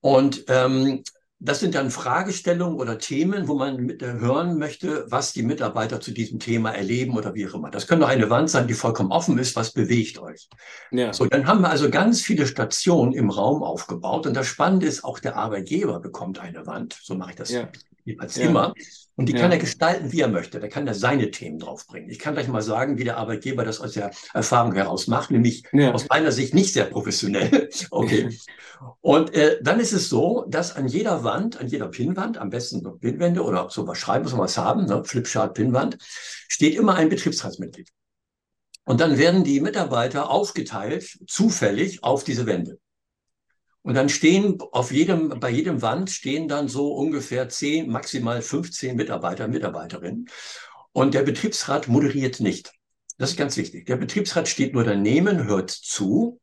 Und 0.00 0.44
ähm, 0.48 1.04
das 1.38 1.60
sind 1.60 1.74
dann 1.74 1.90
Fragestellungen 1.90 2.78
oder 2.78 2.98
Themen, 2.98 3.46
wo 3.46 3.56
man 3.56 3.76
mit, 3.76 4.02
äh, 4.02 4.14
hören 4.14 4.58
möchte, 4.58 5.04
was 5.10 5.34
die 5.34 5.42
Mitarbeiter 5.42 6.00
zu 6.00 6.10
diesem 6.12 6.38
Thema 6.38 6.70
erleben 6.70 7.16
oder 7.16 7.34
wie 7.34 7.46
auch 7.46 7.54
immer. 7.54 7.70
Das 7.70 7.86
könnte 7.86 8.06
eine 8.06 8.30
Wand 8.30 8.48
sein, 8.48 8.66
die 8.66 8.74
vollkommen 8.74 9.12
offen 9.12 9.36
ist. 9.36 9.54
Was 9.54 9.72
bewegt 9.72 10.18
euch? 10.18 10.48
Ja. 10.90 11.12
So, 11.12 11.26
dann 11.26 11.46
haben 11.46 11.60
wir 11.60 11.68
also 11.68 11.90
ganz 11.90 12.22
viele 12.22 12.46
Stationen 12.46 13.12
im 13.12 13.28
Raum 13.28 13.62
aufgebaut. 13.62 14.26
Und 14.26 14.34
das 14.34 14.46
Spannende 14.46 14.86
ist, 14.86 15.04
auch 15.04 15.18
der 15.18 15.36
Arbeitgeber 15.36 16.00
bekommt 16.00 16.38
eine 16.38 16.66
Wand. 16.66 16.98
So 17.02 17.14
mache 17.14 17.30
ich 17.30 17.36
das 17.36 17.50
ja. 17.50 17.68
Als 18.18 18.36
ja. 18.36 18.46
immer. 18.46 18.74
Und 19.18 19.30
die 19.30 19.32
kann 19.32 19.50
er 19.50 19.58
gestalten, 19.58 20.12
wie 20.12 20.20
er 20.20 20.28
möchte. 20.28 20.60
Da 20.60 20.68
kann 20.68 20.86
er 20.86 20.94
seine 20.94 21.30
Themen 21.30 21.58
draufbringen. 21.58 22.10
Ich 22.10 22.18
kann 22.18 22.34
gleich 22.34 22.48
mal 22.48 22.60
sagen, 22.60 22.98
wie 22.98 23.04
der 23.04 23.16
Arbeitgeber 23.16 23.64
das 23.64 23.80
aus 23.80 23.92
der 23.92 24.10
Erfahrung 24.34 24.74
heraus 24.74 25.06
macht, 25.06 25.30
nämlich 25.30 25.64
aus 25.72 26.06
meiner 26.08 26.32
Sicht 26.32 26.52
nicht 26.52 26.74
sehr 26.74 26.84
professionell. 26.84 27.70
okay. 27.90 28.28
Und 29.00 29.34
äh, 29.34 29.58
dann 29.62 29.80
ist 29.80 29.92
es 29.92 30.10
so, 30.10 30.44
dass 30.48 30.76
an 30.76 30.86
jeder 30.86 31.24
Wand, 31.24 31.58
an 31.58 31.68
jeder 31.68 31.88
Pinnwand, 31.88 32.36
am 32.36 32.50
besten 32.50 32.82
so 32.82 32.92
Pinnwände 32.92 33.42
oder 33.42 33.70
sowas 33.70 33.96
schreiben, 33.96 34.28
sowas 34.28 34.58
haben, 34.58 34.84
ne, 34.84 35.02
Flipchart, 35.02 35.54
Pinnwand, 35.54 35.96
steht 36.00 36.74
immer 36.74 36.94
ein 36.94 37.08
Betriebsratsmitglied. 37.08 37.90
Und 38.84 39.00
dann 39.00 39.18
werden 39.18 39.44
die 39.44 39.60
Mitarbeiter 39.60 40.30
aufgeteilt, 40.30 41.18
zufällig, 41.26 42.04
auf 42.04 42.22
diese 42.22 42.46
Wände. 42.46 42.78
Und 43.86 43.94
dann 43.94 44.08
stehen 44.08 44.58
auf 44.72 44.90
jedem, 44.90 45.28
bei 45.28 45.48
jedem 45.48 45.80
Wand 45.80 46.10
stehen 46.10 46.48
dann 46.48 46.66
so 46.66 46.92
ungefähr 46.92 47.48
10, 47.48 47.88
maximal 47.88 48.42
15 48.42 48.96
Mitarbeiter, 48.96 49.46
Mitarbeiterinnen. 49.46 50.28
Und 50.90 51.14
der 51.14 51.22
Betriebsrat 51.22 51.86
moderiert 51.86 52.40
nicht. 52.40 52.72
Das 53.16 53.30
ist 53.30 53.36
ganz 53.36 53.56
wichtig. 53.56 53.86
Der 53.86 53.94
Betriebsrat 53.94 54.48
steht 54.48 54.74
nur 54.74 54.82
daneben, 54.82 55.44
hört 55.44 55.70
zu 55.70 56.40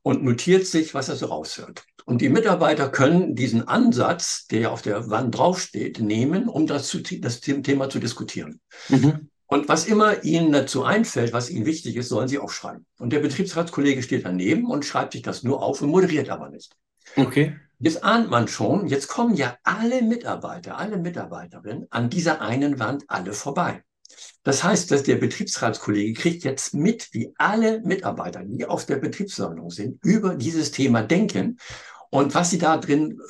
und 0.00 0.24
notiert 0.24 0.66
sich, 0.66 0.94
was 0.94 1.10
er 1.10 1.16
so 1.16 1.26
raushört. 1.26 1.84
Und 2.06 2.22
die 2.22 2.30
Mitarbeiter 2.30 2.88
können 2.88 3.34
diesen 3.34 3.68
Ansatz, 3.68 4.46
der 4.46 4.72
auf 4.72 4.80
der 4.80 5.10
Wand 5.10 5.36
draufsteht, 5.36 6.00
nehmen, 6.00 6.48
um 6.48 6.66
das, 6.66 6.88
zu, 6.88 7.02
das 7.02 7.42
Thema 7.42 7.90
zu 7.90 7.98
diskutieren. 7.98 8.58
Mhm. 8.88 9.28
Und 9.50 9.68
was 9.68 9.86
immer 9.86 10.22
Ihnen 10.22 10.52
dazu 10.52 10.84
einfällt, 10.84 11.32
was 11.32 11.50
Ihnen 11.50 11.66
wichtig 11.66 11.96
ist, 11.96 12.08
sollen 12.08 12.28
Sie 12.28 12.38
aufschreiben. 12.38 12.86
Und 13.00 13.12
der 13.12 13.18
Betriebsratskollege 13.18 14.00
steht 14.00 14.24
daneben 14.24 14.66
und 14.66 14.84
schreibt 14.84 15.12
sich 15.12 15.22
das 15.22 15.42
nur 15.42 15.60
auf 15.60 15.82
und 15.82 15.90
moderiert 15.90 16.30
aber 16.30 16.50
nicht. 16.50 16.76
Okay. 17.16 17.56
Jetzt 17.80 18.04
ahnt 18.04 18.30
man 18.30 18.46
schon, 18.46 18.86
jetzt 18.86 19.08
kommen 19.08 19.34
ja 19.34 19.56
alle 19.64 20.02
Mitarbeiter, 20.02 20.78
alle 20.78 20.98
Mitarbeiterinnen 20.98 21.88
an 21.90 22.10
dieser 22.10 22.40
einen 22.40 22.78
Wand 22.78 23.04
alle 23.08 23.32
vorbei. 23.32 23.82
Das 24.44 24.62
heißt, 24.62 24.88
dass 24.92 25.02
der 25.02 25.16
Betriebsratskollege 25.16 26.12
kriegt 26.12 26.44
jetzt 26.44 26.72
mit, 26.72 27.08
wie 27.12 27.32
alle 27.36 27.80
Mitarbeiter, 27.80 28.44
die 28.44 28.66
auf 28.66 28.86
der 28.86 28.96
Betriebsversammlung 28.96 29.70
sind, 29.70 29.98
über 30.04 30.36
dieses 30.36 30.70
Thema 30.70 31.02
denken 31.02 31.58
und 32.10 32.34
was 32.36 32.50
sie 32.50 32.58
da 32.58 32.76
drin 32.76 33.20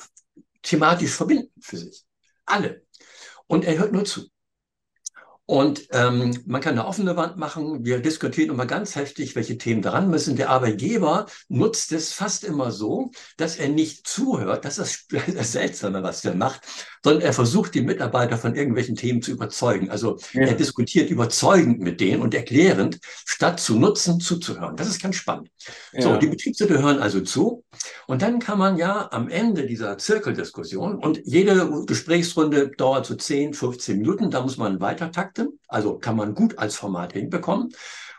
thematisch 0.61 1.11
verbinden 1.11 1.51
für 1.59 1.77
sich. 1.77 2.03
Alle. 2.45 2.83
Und 3.47 3.65
er 3.65 3.79
hört 3.79 3.91
nur 3.91 4.05
zu. 4.05 4.27
Und 5.51 5.89
ähm, 5.91 6.33
man 6.45 6.61
kann 6.61 6.79
eine 6.79 6.87
offene 6.87 7.17
Wand 7.17 7.35
machen. 7.35 7.83
Wir 7.83 7.99
diskutieren 7.99 8.51
immer 8.51 8.65
ganz 8.65 8.95
heftig, 8.95 9.35
welche 9.35 9.57
Themen 9.57 9.81
dran 9.81 10.09
müssen. 10.09 10.37
Der 10.37 10.49
Arbeitgeber 10.49 11.25
nutzt 11.49 11.91
es 11.91 12.13
fast 12.13 12.45
immer 12.45 12.71
so, 12.71 13.11
dass 13.35 13.57
er 13.57 13.67
nicht 13.67 14.07
zuhört. 14.07 14.63
Das 14.63 14.77
ist 14.77 15.07
das 15.35 15.51
Seltsame, 15.51 16.03
was 16.03 16.21
der 16.21 16.35
macht, 16.35 16.61
sondern 17.03 17.23
er 17.23 17.33
versucht, 17.33 17.75
die 17.75 17.81
Mitarbeiter 17.81 18.37
von 18.37 18.55
irgendwelchen 18.55 18.95
Themen 18.95 19.21
zu 19.21 19.31
überzeugen. 19.31 19.91
Also 19.91 20.19
ja. 20.31 20.43
er 20.43 20.53
diskutiert 20.53 21.09
überzeugend 21.09 21.81
mit 21.81 21.99
denen 21.99 22.21
und 22.21 22.33
erklärend, 22.33 22.99
statt 23.03 23.59
zu 23.59 23.77
nutzen, 23.77 24.21
zuzuhören. 24.21 24.77
Das 24.77 24.87
ist 24.87 25.01
ganz 25.01 25.17
spannend. 25.17 25.49
Ja. 25.91 26.01
So, 26.03 26.15
die 26.15 26.27
Betriebsräte 26.27 26.81
hören 26.81 26.99
also 26.99 27.19
zu. 27.19 27.65
Und 28.07 28.21
dann 28.21 28.39
kann 28.39 28.57
man 28.57 28.77
ja 28.77 29.09
am 29.11 29.27
Ende 29.27 29.65
dieser 29.65 29.97
Zirkeldiskussion 29.97 30.95
und 30.95 31.19
jede 31.25 31.83
Gesprächsrunde 31.85 32.71
dauert 32.77 33.05
so 33.05 33.15
10, 33.15 33.53
15 33.53 33.97
Minuten, 33.97 34.31
da 34.31 34.39
muss 34.39 34.55
man 34.55 34.79
weiter 34.79 35.11
takten 35.11 35.40
Akte, 35.41 35.57
also 35.67 35.97
kann 35.99 36.15
man 36.15 36.35
gut 36.35 36.57
als 36.57 36.75
Format 36.75 37.13
hinbekommen. 37.13 37.73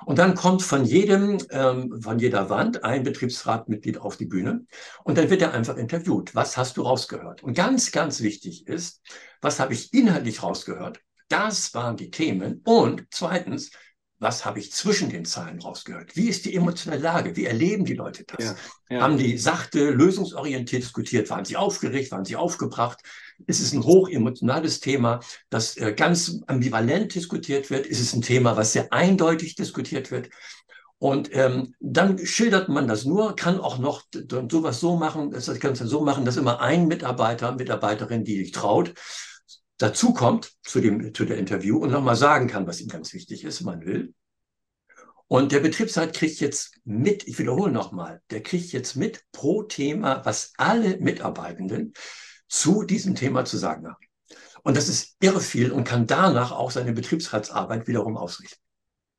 Und 0.04 0.18
dann 0.18 0.34
kommt 0.34 0.62
von 0.62 0.84
jedem, 0.84 1.38
ähm, 1.50 2.00
von 2.02 2.18
jeder 2.18 2.50
Wand 2.50 2.82
ein 2.82 3.04
Betriebsratmitglied 3.04 3.98
auf 3.98 4.16
die 4.16 4.26
Bühne 4.26 4.66
und 5.04 5.16
dann 5.16 5.30
wird 5.30 5.42
er 5.42 5.54
einfach 5.54 5.76
interviewt. 5.76 6.34
Was 6.34 6.56
hast 6.56 6.76
du 6.76 6.82
rausgehört? 6.82 7.42
Und 7.42 7.54
ganz, 7.54 7.92
ganz 7.92 8.20
wichtig 8.20 8.66
ist, 8.66 9.00
was 9.40 9.60
habe 9.60 9.74
ich 9.74 9.94
inhaltlich 9.94 10.42
rausgehört? 10.42 11.00
Das 11.28 11.72
waren 11.74 11.96
die 11.96 12.10
Themen. 12.10 12.62
Und 12.64 13.06
zweitens, 13.10 13.70
was 14.18 14.44
habe 14.44 14.58
ich 14.58 14.72
zwischen 14.72 15.08
den 15.08 15.24
Zahlen 15.24 15.60
rausgehört? 15.60 16.16
Wie 16.16 16.28
ist 16.28 16.44
die 16.44 16.54
emotionale 16.54 17.02
Lage? 17.02 17.36
Wie 17.36 17.44
erleben 17.44 17.84
die 17.84 17.94
Leute 17.94 18.24
das? 18.24 18.44
Ja, 18.44 18.56
ja. 18.96 19.02
Haben 19.02 19.18
die 19.18 19.38
sachte, 19.38 19.90
lösungsorientiert 19.90 20.82
diskutiert? 20.82 21.30
Waren 21.30 21.44
sie 21.44 21.56
aufgeregt? 21.56 22.12
Waren 22.12 22.24
sie 22.24 22.36
aufgebracht? 22.36 23.00
Ist 23.46 23.60
es 23.60 23.72
ein 23.72 23.84
hochemotionales 23.84 24.80
Thema, 24.80 25.20
das 25.50 25.76
äh, 25.76 25.92
ganz 25.92 26.40
ambivalent 26.46 27.14
diskutiert 27.14 27.70
wird? 27.70 27.86
Ist 27.86 28.00
es 28.00 28.14
ein 28.14 28.22
Thema, 28.22 28.56
was 28.56 28.72
sehr 28.72 28.92
eindeutig 28.92 29.54
diskutiert 29.54 30.10
wird? 30.10 30.30
Und 30.98 31.34
ähm, 31.34 31.74
dann 31.80 32.24
schildert 32.24 32.68
man 32.68 32.86
das 32.86 33.04
nur, 33.04 33.34
kann 33.34 33.58
auch 33.58 33.78
noch 33.78 34.04
sowas 34.48 34.78
so 34.78 34.96
machen, 34.96 35.32
das 35.32 35.58
Ganze 35.58 35.88
so 35.88 36.02
machen, 36.02 36.24
dass 36.24 36.36
immer 36.36 36.60
ein 36.60 36.86
Mitarbeiter, 36.86 37.56
Mitarbeiterin, 37.56 38.22
die 38.22 38.36
sich 38.36 38.52
traut, 38.52 38.94
dazu 39.78 40.14
kommt 40.14 40.52
zu 40.62 40.80
dem, 40.80 41.12
zu 41.12 41.24
der 41.24 41.38
Interview 41.38 41.78
und 41.78 41.90
nochmal 41.90 42.14
sagen 42.14 42.46
kann, 42.46 42.68
was 42.68 42.80
ihm 42.80 42.88
ganz 42.88 43.12
wichtig 43.14 43.42
ist, 43.42 43.62
man 43.62 43.84
will. 43.84 44.14
Und 45.26 45.50
der 45.50 45.60
Betriebsrat 45.60 46.12
kriegt 46.12 46.40
jetzt 46.40 46.78
mit, 46.84 47.26
ich 47.26 47.38
wiederhole 47.38 47.72
nochmal, 47.72 48.20
der 48.30 48.42
kriegt 48.42 48.70
jetzt 48.72 48.96
mit 48.96 49.24
pro 49.32 49.62
Thema, 49.62 50.24
was 50.24 50.52
alle 50.56 50.98
Mitarbeitenden 50.98 51.94
zu 52.52 52.82
diesem 52.84 53.14
Thema 53.14 53.44
zu 53.46 53.56
sagen 53.56 53.88
haben. 53.88 54.04
Und 54.62 54.76
das 54.76 54.88
ist 54.88 55.16
irre 55.20 55.40
viel 55.40 55.72
und 55.72 55.84
kann 55.84 56.06
danach 56.06 56.52
auch 56.52 56.70
seine 56.70 56.92
Betriebsratsarbeit 56.92 57.88
wiederum 57.88 58.16
ausrichten. 58.18 58.60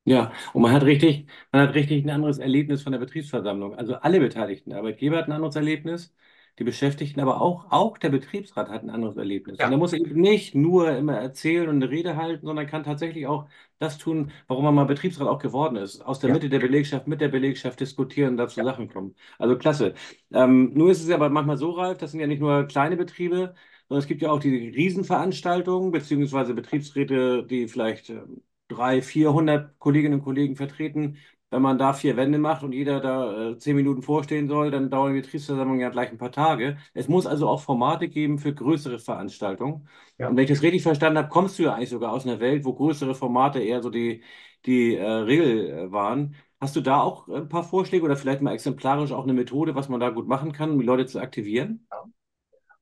Ja, 0.06 0.32
und 0.52 0.62
man 0.62 0.72
hat 0.72 0.84
richtig, 0.84 1.28
man 1.50 1.66
hat 1.66 1.74
richtig 1.74 2.04
ein 2.04 2.10
anderes 2.10 2.38
Erlebnis 2.38 2.82
von 2.82 2.92
der 2.92 3.00
Betriebsversammlung. 3.00 3.74
Also 3.74 3.96
alle 3.96 4.20
Beteiligten, 4.20 4.72
Arbeitgeber 4.72 5.16
hat 5.18 5.26
ein 5.26 5.32
anderes 5.32 5.56
Erlebnis, 5.56 6.14
die 6.58 6.64
Beschäftigten, 6.64 7.20
aber 7.20 7.40
auch, 7.40 7.66
auch 7.70 7.98
der 7.98 8.10
Betriebsrat 8.10 8.68
hat 8.68 8.82
ein 8.82 8.90
anderes 8.90 9.16
Erlebnis. 9.16 9.58
Ja. 9.58 9.66
Und 9.66 9.72
er 9.72 9.78
muss 9.78 9.92
eben 9.92 10.20
nicht 10.20 10.54
nur 10.54 10.90
immer 10.96 11.16
erzählen 11.16 11.68
und 11.68 11.76
eine 11.76 11.90
Rede 11.90 12.16
halten, 12.16 12.46
sondern 12.46 12.66
kann 12.66 12.84
tatsächlich 12.84 13.26
auch 13.26 13.46
das 13.78 13.98
tun, 13.98 14.30
warum 14.46 14.64
er 14.64 14.72
mal 14.72 14.84
Betriebsrat 14.84 15.26
auch 15.26 15.40
geworden 15.40 15.76
ist. 15.76 16.00
Aus 16.00 16.20
der 16.20 16.28
ja. 16.28 16.34
Mitte 16.34 16.48
der 16.48 16.60
Belegschaft, 16.60 17.08
mit 17.08 17.20
der 17.20 17.28
Belegschaft 17.28 17.80
diskutieren, 17.80 18.36
dazu 18.36 18.60
ja. 18.60 18.64
Sachen 18.64 18.88
kommen. 18.88 19.16
Also 19.38 19.58
klasse. 19.58 19.94
Ähm, 20.32 20.72
nur 20.74 20.90
ist 20.90 21.02
es 21.02 21.10
aber 21.10 21.28
manchmal 21.28 21.56
so, 21.56 21.72
Ralf, 21.72 21.98
das 21.98 22.12
sind 22.12 22.20
ja 22.20 22.28
nicht 22.28 22.40
nur 22.40 22.64
kleine 22.66 22.96
Betriebe, 22.96 23.54
sondern 23.88 24.02
es 24.02 24.06
gibt 24.06 24.22
ja 24.22 24.30
auch 24.30 24.40
die 24.40 24.68
Riesenveranstaltungen, 24.68 25.90
beziehungsweise 25.90 26.54
Betriebsräte, 26.54 27.44
die 27.44 27.66
vielleicht 27.66 28.10
äh, 28.10 28.22
drei, 28.68 29.02
400 29.02 29.78
Kolleginnen 29.78 30.14
und 30.20 30.24
Kollegen 30.24 30.56
vertreten 30.56 31.18
wenn 31.54 31.62
man 31.62 31.78
da 31.78 31.92
vier 31.92 32.16
Wände 32.16 32.38
macht 32.38 32.64
und 32.64 32.72
jeder 32.72 33.00
da 33.00 33.50
äh, 33.50 33.58
zehn 33.58 33.76
Minuten 33.76 34.02
vorstehen 34.02 34.48
soll, 34.48 34.72
dann 34.72 34.90
dauern 34.90 35.14
die 35.14 35.20
Betriebsversammlungen 35.20 35.80
ja 35.80 35.88
gleich 35.88 36.10
ein 36.10 36.18
paar 36.18 36.32
Tage. 36.32 36.76
Es 36.94 37.06
muss 37.06 37.26
also 37.26 37.48
auch 37.48 37.60
Formate 37.62 38.08
geben 38.08 38.38
für 38.38 38.52
größere 38.52 38.98
Veranstaltungen. 38.98 39.88
Ja. 40.18 40.28
Und 40.28 40.36
wenn 40.36 40.44
ich 40.44 40.50
das 40.50 40.62
richtig 40.62 40.82
verstanden 40.82 41.18
habe, 41.18 41.28
kommst 41.28 41.58
du 41.58 41.62
ja 41.62 41.74
eigentlich 41.74 41.90
sogar 41.90 42.12
aus 42.12 42.26
einer 42.26 42.40
Welt, 42.40 42.64
wo 42.64 42.74
größere 42.74 43.14
Formate 43.14 43.60
eher 43.60 43.82
so 43.82 43.90
die, 43.90 44.24
die 44.66 44.96
äh, 44.96 45.04
Regel 45.04 45.70
äh, 45.70 45.92
waren. 45.92 46.34
Hast 46.60 46.74
du 46.74 46.80
da 46.80 47.00
auch 47.00 47.28
ein 47.28 47.48
paar 47.48 47.62
Vorschläge 47.62 48.04
oder 48.04 48.16
vielleicht 48.16 48.42
mal 48.42 48.52
exemplarisch 48.52 49.12
auch 49.12 49.22
eine 49.24 49.34
Methode, 49.34 49.76
was 49.76 49.88
man 49.88 50.00
da 50.00 50.10
gut 50.10 50.26
machen 50.26 50.52
kann, 50.52 50.72
um 50.72 50.80
die 50.80 50.86
Leute 50.86 51.06
zu 51.06 51.20
aktivieren? 51.20 51.86
Ja. 51.90 52.04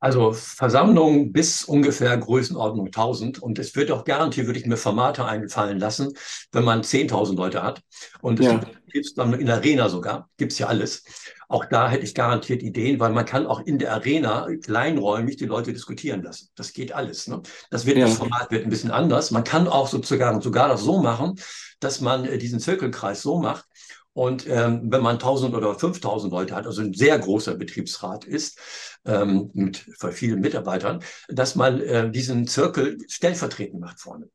Also 0.03 0.33
Versammlungen 0.33 1.33
bis 1.33 1.63
ungefähr 1.63 2.19
Größenordnung 2.19 2.87
1000. 2.87 3.41
Und 3.41 3.61
es 3.61 3.77
wird 3.77 3.93
auch 3.93 4.03
garantiert, 4.05 4.49
würde 4.49 4.59
ich 4.59 4.67
mir 4.67 4.77
Formate 4.77 5.25
einfallen 5.25 5.79
lassen, 5.79 6.13
wenn 6.51 6.65
man 6.65 6.83
10.000 6.83 7.37
Leute 7.37 7.63
hat. 7.63 7.83
Und 8.21 8.41
es 8.41 8.47
ja. 8.47 8.61
gibt 8.89 9.17
dann 9.17 9.33
in 9.35 9.47
der 9.47 9.55
Arena 9.57 9.89
sogar, 9.89 10.29
gibt's 10.39 10.59
ja 10.59 10.67
alles. 10.67 11.05
Auch 11.49 11.67
da 11.67 11.89
hätte 11.89 12.03
ich 12.05 12.17
garantiert 12.17 12.65
Ideen, 12.65 12.99
weil 12.99 13.13
man 13.13 13.25
kann 13.25 13.47
auch 13.47 13.61
in 13.61 13.79
der 13.79 13.93
Arena 13.93 14.49
kleinräumig 14.65 15.37
die 15.37 15.47
Leute 15.47 15.73
diskutieren 15.73 16.25
lassen. 16.25 16.49
Das 16.57 16.73
geht 16.73 16.91
alles. 16.91 17.29
Ne? 17.29 17.41
Das, 17.71 17.87
wird, 17.87 17.97
ja. 17.97 18.07
das 18.07 18.17
Format 18.17 18.51
wird 18.51 18.65
ein 18.65 18.71
bisschen 18.71 18.91
anders. 18.91 19.31
Man 19.31 19.45
kann 19.45 19.69
auch 19.69 19.87
sozusagen 19.87 20.41
sogar 20.41 20.69
das 20.69 20.81
so 20.81 21.01
machen, 21.01 21.39
dass 21.79 22.01
man 22.01 22.25
äh, 22.25 22.39
diesen 22.39 22.59
Zirkelkreis 22.59 23.23
so 23.23 23.39
macht, 23.39 23.67
und 24.14 24.47
ähm, 24.47 24.90
wenn 24.90 25.02
man 25.02 25.14
1000 25.14 25.54
oder 25.54 25.75
5000 25.75 26.33
Leute 26.33 26.54
hat, 26.54 26.66
also 26.66 26.83
ein 26.83 26.92
sehr 26.92 27.19
großer 27.19 27.54
Betriebsrat 27.54 28.25
ist, 28.25 28.59
ähm, 29.04 29.50
mit 29.54 29.87
vielen 30.11 30.40
Mitarbeitern, 30.40 31.02
dass 31.28 31.54
man 31.54 31.81
äh, 31.81 32.11
diesen 32.11 32.47
Zirkel 32.47 32.99
stellvertretend 33.09 33.81
macht 33.81 34.00
vorne. 34.00 34.28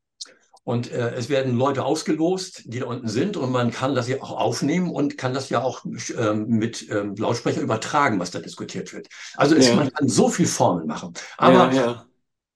Und 0.63 0.91
äh, 0.91 1.13
es 1.15 1.29
werden 1.29 1.55
Leute 1.55 1.85
ausgelost, 1.85 2.63
die 2.65 2.79
da 2.79 2.87
unten 2.87 3.07
sind, 3.07 3.37
und 3.37 3.51
man 3.51 3.71
kann 3.71 3.95
das 3.95 4.09
ja 4.09 4.21
auch 4.21 4.31
aufnehmen 4.31 4.89
und 4.89 5.17
kann 5.17 5.33
das 5.33 5.49
ja 5.49 5.61
auch 5.61 5.85
ähm, 6.17 6.47
mit 6.49 6.89
ähm, 6.89 7.15
Lautsprecher 7.15 7.61
übertragen, 7.61 8.19
was 8.19 8.31
da 8.31 8.39
diskutiert 8.39 8.91
wird. 8.91 9.07
Also 9.37 9.55
ja. 9.55 9.75
man 9.75 9.93
kann 9.93 10.09
so 10.09 10.27
viel 10.27 10.45
Formeln 10.45 10.87
machen. 10.87 11.13
Aber 11.37 11.71
ja, 11.71 11.73
ja. 11.73 12.05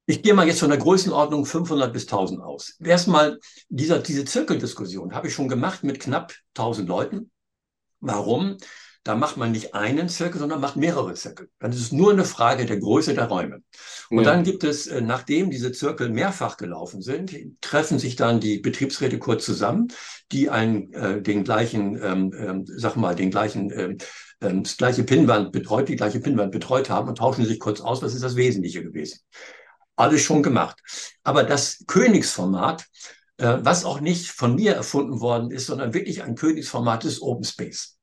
Ich 0.06 0.24
gehe 0.24 0.34
mal 0.34 0.48
jetzt 0.48 0.60
von 0.60 0.70
der 0.70 0.80
Größenordnung 0.80 1.46
500 1.46 1.94
bis 1.94 2.04
1000 2.04 2.42
aus. 2.42 2.76
Erstmal 2.84 3.40
dieser, 3.70 4.00
diese 4.00 4.26
Zirkeldiskussion 4.26 5.14
habe 5.14 5.28
ich 5.28 5.34
schon 5.34 5.48
gemacht 5.48 5.84
mit 5.84 6.00
knapp 6.00 6.34
1000 6.56 6.88
Leuten. 6.88 7.32
Warum? 8.00 8.58
Da 9.04 9.16
macht 9.16 9.36
man 9.38 9.52
nicht 9.52 9.74
einen 9.74 10.10
Zirkel, 10.10 10.40
sondern 10.40 10.62
macht 10.62 10.76
mehrere 10.76 11.16
Zirkel. 11.16 11.50
Dann 11.60 11.72
ist 11.72 11.80
es 11.80 11.92
nur 11.92 12.12
eine 12.12 12.24
Frage 12.24 12.68
der 12.68 12.78
Größe 12.78 13.16
der 13.16 13.26
Räume. 13.26 13.64
Und 14.12 14.24
ja. 14.24 14.32
dann 14.32 14.44
gibt 14.44 14.64
es, 14.64 14.86
äh, 14.86 15.02
nachdem 15.02 15.50
diese 15.50 15.72
Zirkel 15.72 16.10
mehrfach 16.10 16.56
gelaufen 16.58 17.02
sind, 17.02 17.36
treffen 17.62 17.98
sich 17.98 18.16
dann 18.16 18.40
die 18.40 18.60
Betriebsräte 18.60 19.18
kurz 19.18 19.44
zusammen, 19.44 19.88
die 20.32 20.52
einen, 20.52 20.94
äh, 20.94 21.20
den 21.20 21.44
gleichen, 21.44 22.00
ähm, 22.02 22.32
ähm, 22.38 22.66
sag 22.68 22.96
mal, 22.96 23.16
den 23.16 23.32
gleichen, 23.32 23.72
ähm, 23.72 23.98
ähm, 24.40 24.64
das 24.64 24.78
gleiche 24.78 25.04
Pinnwand 25.04 25.52
betreut, 25.52 25.90
die 25.90 25.96
gleiche 25.96 26.20
Pinnwand 26.20 26.52
betreut 26.52 26.92
haben 26.92 27.10
und 27.10 27.18
tauschen 27.18 27.46
sich 27.46 27.60
kurz 27.60 27.82
aus, 27.82 28.04
was 28.04 28.14
ist 28.14 28.24
das 28.24 28.36
Wesentliche 28.36 28.84
gewesen. 28.84 29.20
Alles 30.02 30.22
schon 30.22 30.42
gemacht. 30.42 30.78
Aber 31.24 31.44
das 31.44 31.84
Königsformat, 31.88 32.88
äh, 33.38 33.58
was 33.62 33.86
auch 33.86 34.00
nicht 34.00 34.32
von 34.32 34.56
mir 34.56 34.74
erfunden 34.74 35.20
worden 35.22 35.52
ist, 35.52 35.68
sondern 35.68 35.94
wirklich 35.94 36.24
ein 36.24 36.36
Königsformat 36.36 37.06
ist 37.06 37.22
Open 37.22 37.44
Space. 37.44 38.00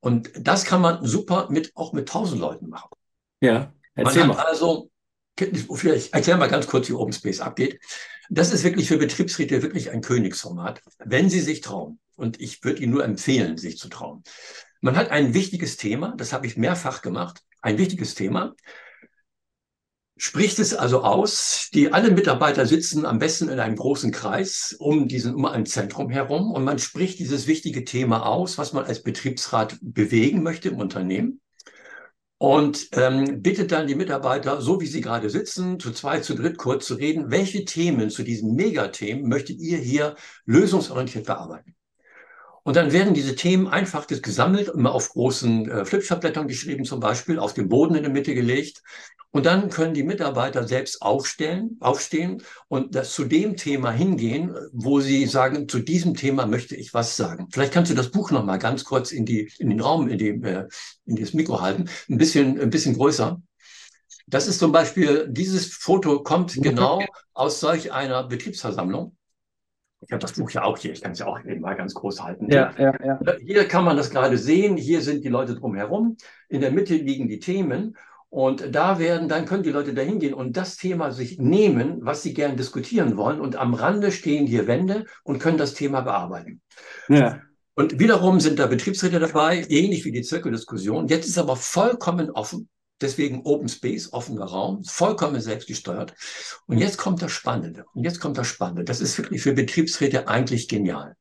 Und 0.00 0.30
das 0.34 0.64
kann 0.64 0.80
man 0.80 1.04
super 1.04 1.48
mit, 1.50 1.72
auch 1.76 1.92
mit 1.92 2.08
tausend 2.08 2.40
Leuten 2.40 2.68
machen. 2.68 2.90
Ja, 3.40 3.72
erzähl 3.94 4.26
man 4.26 4.36
mal. 4.36 4.44
also, 4.44 4.90
vielleicht 5.36 6.12
erkläre 6.12 6.38
mal 6.38 6.48
ganz 6.48 6.66
kurz, 6.66 6.88
wie 6.88 6.94
Open 6.94 7.12
Space 7.12 7.40
abgeht. 7.40 7.78
Das 8.28 8.52
ist 8.52 8.64
wirklich 8.64 8.88
für 8.88 8.98
Betriebsräte 8.98 9.62
wirklich 9.62 9.90
ein 9.90 10.00
Königsformat, 10.00 10.82
wenn 10.98 11.30
sie 11.30 11.40
sich 11.40 11.60
trauen. 11.60 12.00
Und 12.16 12.40
ich 12.40 12.62
würde 12.64 12.82
Ihnen 12.82 12.92
nur 12.92 13.04
empfehlen, 13.04 13.56
sich 13.56 13.78
zu 13.78 13.88
trauen. 13.88 14.22
Man 14.80 14.96
hat 14.96 15.10
ein 15.10 15.32
wichtiges 15.32 15.76
Thema, 15.76 16.14
das 16.16 16.32
habe 16.32 16.46
ich 16.46 16.56
mehrfach 16.56 17.02
gemacht, 17.02 17.42
ein 17.62 17.78
wichtiges 17.78 18.14
Thema 18.14 18.54
spricht 20.20 20.58
es 20.58 20.74
also 20.74 21.02
aus. 21.02 21.70
Die 21.72 21.94
alle 21.94 22.10
Mitarbeiter 22.10 22.66
sitzen 22.66 23.06
am 23.06 23.18
besten 23.18 23.48
in 23.48 23.58
einem 23.58 23.76
großen 23.76 24.12
Kreis 24.12 24.76
um 24.78 25.08
diesen 25.08 25.34
um 25.34 25.46
ein 25.46 25.64
Zentrum 25.64 26.10
herum 26.10 26.52
und 26.52 26.62
man 26.62 26.78
spricht 26.78 27.18
dieses 27.18 27.46
wichtige 27.46 27.86
Thema 27.86 28.26
aus, 28.26 28.58
was 28.58 28.74
man 28.74 28.84
als 28.84 29.02
Betriebsrat 29.02 29.78
bewegen 29.80 30.42
möchte 30.42 30.68
im 30.68 30.76
Unternehmen 30.76 31.40
und 32.36 32.88
ähm, 32.92 33.40
bittet 33.40 33.72
dann 33.72 33.86
die 33.86 33.94
Mitarbeiter, 33.94 34.60
so 34.60 34.78
wie 34.82 34.86
sie 34.86 35.00
gerade 35.00 35.30
sitzen, 35.30 35.80
zu 35.80 35.90
zwei, 35.90 36.20
zu 36.20 36.34
dritt 36.34 36.58
kurz 36.58 36.86
zu 36.86 36.96
reden, 36.96 37.30
welche 37.30 37.64
Themen 37.64 38.10
zu 38.10 38.22
diesen 38.22 38.54
Megathemen 38.54 39.26
möchtet 39.26 39.58
ihr 39.58 39.78
hier 39.78 40.16
lösungsorientiert 40.44 41.24
bearbeiten? 41.24 41.74
Und 42.62 42.76
dann 42.76 42.92
werden 42.92 43.14
diese 43.14 43.36
Themen 43.36 43.68
einfach 43.68 44.06
gesammelt, 44.06 44.68
immer 44.68 44.92
auf 44.92 45.08
großen 45.08 45.70
äh, 45.70 45.84
Flipchartblättern 45.86 46.46
geschrieben, 46.46 46.84
zum 46.84 47.00
Beispiel 47.00 47.38
auf 47.38 47.54
den 47.54 47.70
Boden 47.70 47.94
in 47.94 48.02
der 48.02 48.12
Mitte 48.12 48.34
gelegt. 48.34 48.82
Und 49.32 49.46
dann 49.46 49.70
können 49.70 49.94
die 49.94 50.02
Mitarbeiter 50.02 50.66
selbst 50.66 51.02
aufstellen, 51.02 51.76
aufstehen 51.78 52.42
und 52.66 52.96
das 52.96 53.14
zu 53.14 53.24
dem 53.24 53.56
Thema 53.56 53.92
hingehen, 53.92 54.56
wo 54.72 55.00
sie 55.00 55.26
sagen, 55.26 55.68
zu 55.68 55.78
diesem 55.78 56.14
Thema 56.14 56.46
möchte 56.46 56.74
ich 56.74 56.94
was 56.94 57.16
sagen. 57.16 57.46
Vielleicht 57.52 57.72
kannst 57.72 57.92
du 57.92 57.94
das 57.94 58.10
Buch 58.10 58.32
noch 58.32 58.44
mal 58.44 58.58
ganz 58.58 58.84
kurz 58.84 59.12
in 59.12 59.24
die 59.24 59.48
in 59.58 59.70
den 59.70 59.80
Raum, 59.80 60.08
in 60.08 60.18
die 60.18 60.28
äh, 60.30 60.66
in 61.06 61.16
das 61.16 61.32
Mikro 61.32 61.60
halten, 61.60 61.88
ein 62.08 62.18
bisschen 62.18 62.60
ein 62.60 62.70
bisschen 62.70 62.96
größer. 62.96 63.40
Das 64.26 64.48
ist 64.48 64.58
zum 64.58 64.72
Beispiel 64.72 65.28
dieses 65.30 65.74
Foto 65.74 66.22
kommt 66.22 66.54
genau 66.54 67.00
aus 67.32 67.60
solch 67.60 67.92
einer 67.92 68.24
Betriebsversammlung. 68.24 69.16
Ich 70.02 70.12
habe 70.12 70.20
das 70.20 70.32
Buch 70.32 70.50
ja 70.50 70.62
auch 70.62 70.78
hier, 70.78 70.92
ich 70.92 71.02
kann 71.02 71.12
es 71.12 71.18
ja 71.18 71.26
auch 71.26 71.38
eben 71.44 71.60
mal 71.60 71.74
ganz 71.74 71.94
groß 71.94 72.22
halten. 72.22 72.50
Ja, 72.50 72.72
ja, 72.78 72.94
ja. 73.04 73.20
Hier 73.44 73.68
kann 73.68 73.84
man 73.84 73.96
das 73.96 74.10
gerade 74.10 74.38
sehen, 74.38 74.76
hier 74.76 75.02
sind 75.02 75.24
die 75.24 75.28
Leute 75.28 75.54
drumherum, 75.54 76.16
in 76.48 76.62
der 76.62 76.70
Mitte 76.70 76.94
liegen 76.94 77.28
die 77.28 77.38
Themen 77.38 77.96
und 78.30 78.74
da 78.74 79.00
werden, 79.00 79.28
dann 79.28 79.44
können 79.44 79.64
die 79.64 79.72
Leute 79.72 79.92
da 79.92 80.02
hingehen 80.02 80.34
und 80.34 80.56
das 80.56 80.76
Thema 80.76 81.10
sich 81.10 81.38
nehmen, 81.38 81.98
was 82.00 82.22
sie 82.22 82.32
gern 82.32 82.56
diskutieren 82.56 83.16
wollen 83.16 83.40
und 83.40 83.56
am 83.56 83.74
Rande 83.74 84.12
stehen 84.12 84.46
hier 84.46 84.68
Wände 84.68 85.04
und 85.24 85.40
können 85.40 85.58
das 85.58 85.74
Thema 85.74 86.00
bearbeiten. 86.00 86.60
Ja. 87.08 87.42
Und 87.74 87.98
wiederum 87.98 88.38
sind 88.40 88.58
da 88.58 88.66
Betriebsräte 88.66 89.18
dabei, 89.18 89.66
ähnlich 89.68 90.04
wie 90.04 90.12
die 90.12 90.22
Zirkeldiskussion. 90.22 91.08
Jetzt 91.08 91.26
ist 91.26 91.38
aber 91.38 91.56
vollkommen 91.56 92.30
offen. 92.30 92.68
Deswegen 93.00 93.42
Open 93.44 93.68
Space, 93.68 94.12
offener 94.12 94.44
Raum, 94.44 94.84
vollkommen 94.84 95.40
selbstgesteuert. 95.40 96.14
Und 96.66 96.78
jetzt 96.78 96.98
kommt 96.98 97.22
das 97.22 97.32
Spannende. 97.32 97.84
Und 97.94 98.04
jetzt 98.04 98.20
kommt 98.20 98.36
das 98.36 98.46
Spannende. 98.46 98.84
Das 98.84 99.00
ist 99.00 99.16
wirklich 99.16 99.42
für 99.42 99.54
Betriebsräte 99.54 100.28
eigentlich 100.28 100.68
genial. 100.68 101.16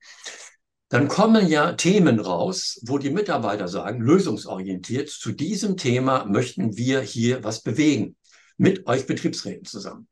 Dann 0.90 1.08
kommen 1.08 1.48
ja 1.48 1.74
Themen 1.74 2.20
raus, 2.20 2.80
wo 2.84 2.98
die 2.98 3.12
Mitarbeiter 3.12 3.68
sagen, 3.68 4.02
lösungsorientiert, 4.02 5.08
zu 5.08 5.32
diesem 5.32 5.78
Thema 5.78 6.26
möchten 6.26 6.78
wir 6.78 7.02
hier 7.02 7.44
was 7.44 7.62
bewegen. 7.62 8.16
Mit 8.58 8.88
euch 8.88 9.06
Betriebsräten 9.06 9.66
zusammen. 9.66 10.08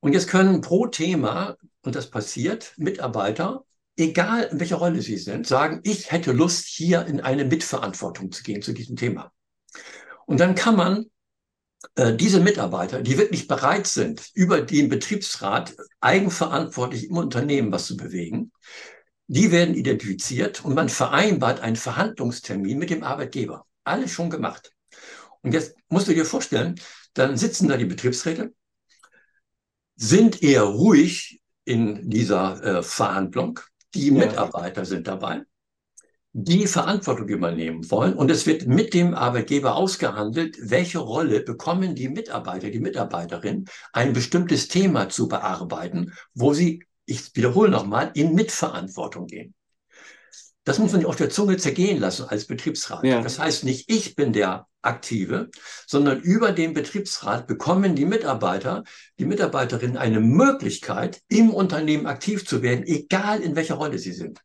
Und 0.00 0.14
jetzt 0.14 0.28
können 0.28 0.62
pro 0.62 0.86
Thema, 0.86 1.56
und 1.82 1.94
das 1.94 2.10
passiert, 2.10 2.72
Mitarbeiter, 2.76 3.64
egal 3.96 4.48
in 4.50 4.60
welcher 4.60 4.76
Rolle 4.76 5.02
sie 5.02 5.18
sind, 5.18 5.46
sagen, 5.46 5.80
ich 5.84 6.10
hätte 6.10 6.32
Lust, 6.32 6.66
hier 6.66 7.06
in 7.06 7.20
eine 7.20 7.44
Mitverantwortung 7.44 8.32
zu 8.32 8.42
gehen 8.42 8.62
zu 8.62 8.72
diesem 8.72 8.96
Thema. 8.96 9.32
Und 10.26 10.40
dann 10.40 10.54
kann 10.54 10.76
man 10.76 11.06
äh, 11.96 12.14
diese 12.14 12.40
Mitarbeiter, 12.40 13.02
die 13.02 13.18
wirklich 13.18 13.46
bereit 13.46 13.86
sind, 13.86 14.30
über 14.34 14.62
den 14.62 14.88
Betriebsrat 14.88 15.76
eigenverantwortlich 16.00 17.10
im 17.10 17.16
Unternehmen 17.16 17.72
was 17.72 17.86
zu 17.86 17.96
bewegen, 17.96 18.52
die 19.28 19.52
werden 19.52 19.74
identifiziert 19.74 20.64
und 20.64 20.74
man 20.74 20.88
vereinbart 20.88 21.60
einen 21.60 21.76
Verhandlungstermin 21.76 22.78
mit 22.78 22.90
dem 22.90 23.04
Arbeitgeber. 23.04 23.66
Alles 23.84 24.10
schon 24.10 24.30
gemacht. 24.30 24.72
Und 25.42 25.52
jetzt 25.52 25.76
musst 25.88 26.08
du 26.08 26.14
dir 26.14 26.24
vorstellen, 26.24 26.80
dann 27.14 27.36
sitzen 27.36 27.68
da 27.68 27.76
die 27.76 27.84
Betriebsräte, 27.84 28.52
sind 29.96 30.42
eher 30.42 30.62
ruhig 30.62 31.40
in 31.64 32.08
dieser 32.08 32.62
äh, 32.62 32.82
Verhandlung. 32.82 33.60
Die 33.94 34.08
ja. 34.08 34.14
Mitarbeiter 34.14 34.84
sind 34.84 35.06
dabei 35.06 35.44
die 36.32 36.66
Verantwortung 36.66 37.28
übernehmen 37.28 37.90
wollen. 37.90 38.14
Und 38.14 38.30
es 38.30 38.46
wird 38.46 38.66
mit 38.66 38.94
dem 38.94 39.14
Arbeitgeber 39.14 39.74
ausgehandelt, 39.74 40.56
welche 40.60 40.98
Rolle 40.98 41.40
bekommen 41.40 41.94
die 41.94 42.08
Mitarbeiter, 42.08 42.70
die 42.70 42.80
Mitarbeiterin, 42.80 43.64
ein 43.92 44.12
bestimmtes 44.12 44.68
Thema 44.68 45.08
zu 45.08 45.26
bearbeiten, 45.26 46.12
wo 46.34 46.52
sie, 46.52 46.84
ich 47.08 47.34
wiederhole 47.34 47.70
nochmal, 47.70 48.10
in 48.14 48.34
Mitverantwortung 48.34 49.26
gehen. 49.26 49.54
Das 50.64 50.78
muss 50.78 50.92
man 50.92 51.04
auf 51.06 51.16
der 51.16 51.30
Zunge 51.30 51.56
zergehen 51.56 51.98
lassen 51.98 52.26
als 52.28 52.46
Betriebsrat. 52.46 53.02
Ja. 53.02 53.22
Das 53.22 53.38
heißt 53.38 53.64
nicht, 53.64 53.90
ich 53.90 54.14
bin 54.14 54.34
der 54.34 54.66
Aktive, 54.82 55.48
sondern 55.86 56.20
über 56.20 56.52
den 56.52 56.74
Betriebsrat 56.74 57.46
bekommen 57.46 57.96
die 57.96 58.04
Mitarbeiter, 58.04 58.84
die 59.18 59.24
Mitarbeiterinnen 59.24 59.96
eine 59.96 60.20
Möglichkeit, 60.20 61.22
im 61.28 61.50
Unternehmen 61.50 62.06
aktiv 62.06 62.46
zu 62.46 62.62
werden, 62.62 62.84
egal 62.86 63.40
in 63.40 63.56
welcher 63.56 63.76
Rolle 63.76 63.98
sie 63.98 64.12
sind. 64.12 64.40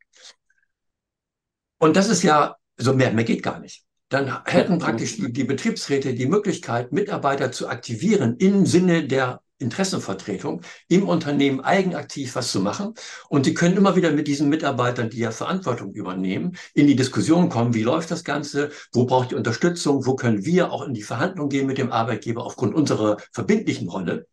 Und 1.77 1.97
das 1.97 2.07
ist 2.07 2.23
ja, 2.23 2.55
so 2.77 2.93
mehr, 2.93 3.11
mehr 3.11 3.25
geht 3.25 3.43
gar 3.43 3.59
nicht. 3.59 3.83
Dann 4.07 4.45
hätten 4.45 4.79
praktisch 4.79 5.17
die, 5.17 5.33
die 5.33 5.43
Betriebsräte 5.43 6.13
die 6.13 6.27
Möglichkeit, 6.27 6.93
Mitarbeiter 6.93 7.51
zu 7.51 7.67
aktivieren 7.67 8.37
im 8.37 8.65
Sinne 8.65 9.07
der 9.07 9.41
Interessenvertretung 9.63 10.61
im 10.87 11.07
Unternehmen 11.07 11.61
eigenaktiv 11.61 12.35
was 12.35 12.51
zu 12.51 12.59
machen. 12.59 12.93
Und 13.29 13.45
die 13.45 13.53
können 13.53 13.77
immer 13.77 13.95
wieder 13.95 14.11
mit 14.11 14.27
diesen 14.27 14.49
Mitarbeitern, 14.49 15.09
die 15.09 15.19
ja 15.19 15.31
Verantwortung 15.31 15.93
übernehmen, 15.93 16.55
in 16.73 16.87
die 16.87 16.95
Diskussion 16.95 17.49
kommen, 17.49 17.73
wie 17.73 17.83
läuft 17.83 18.11
das 18.11 18.23
Ganze, 18.23 18.71
wo 18.91 19.05
braucht 19.05 19.31
die 19.31 19.35
Unterstützung, 19.35 20.05
wo 20.05 20.15
können 20.15 20.45
wir 20.45 20.71
auch 20.71 20.85
in 20.85 20.93
die 20.93 21.03
Verhandlung 21.03 21.49
gehen 21.49 21.67
mit 21.67 21.77
dem 21.77 21.91
Arbeitgeber 21.91 22.45
aufgrund 22.45 22.75
unserer 22.75 23.17
verbindlichen 23.31 23.89
Rolle. 23.89 24.27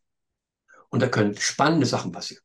Und 0.91 1.01
da 1.01 1.09
können 1.09 1.37
spannende 1.37 1.87
Sachen 1.87 2.13
passieren. 2.13 2.43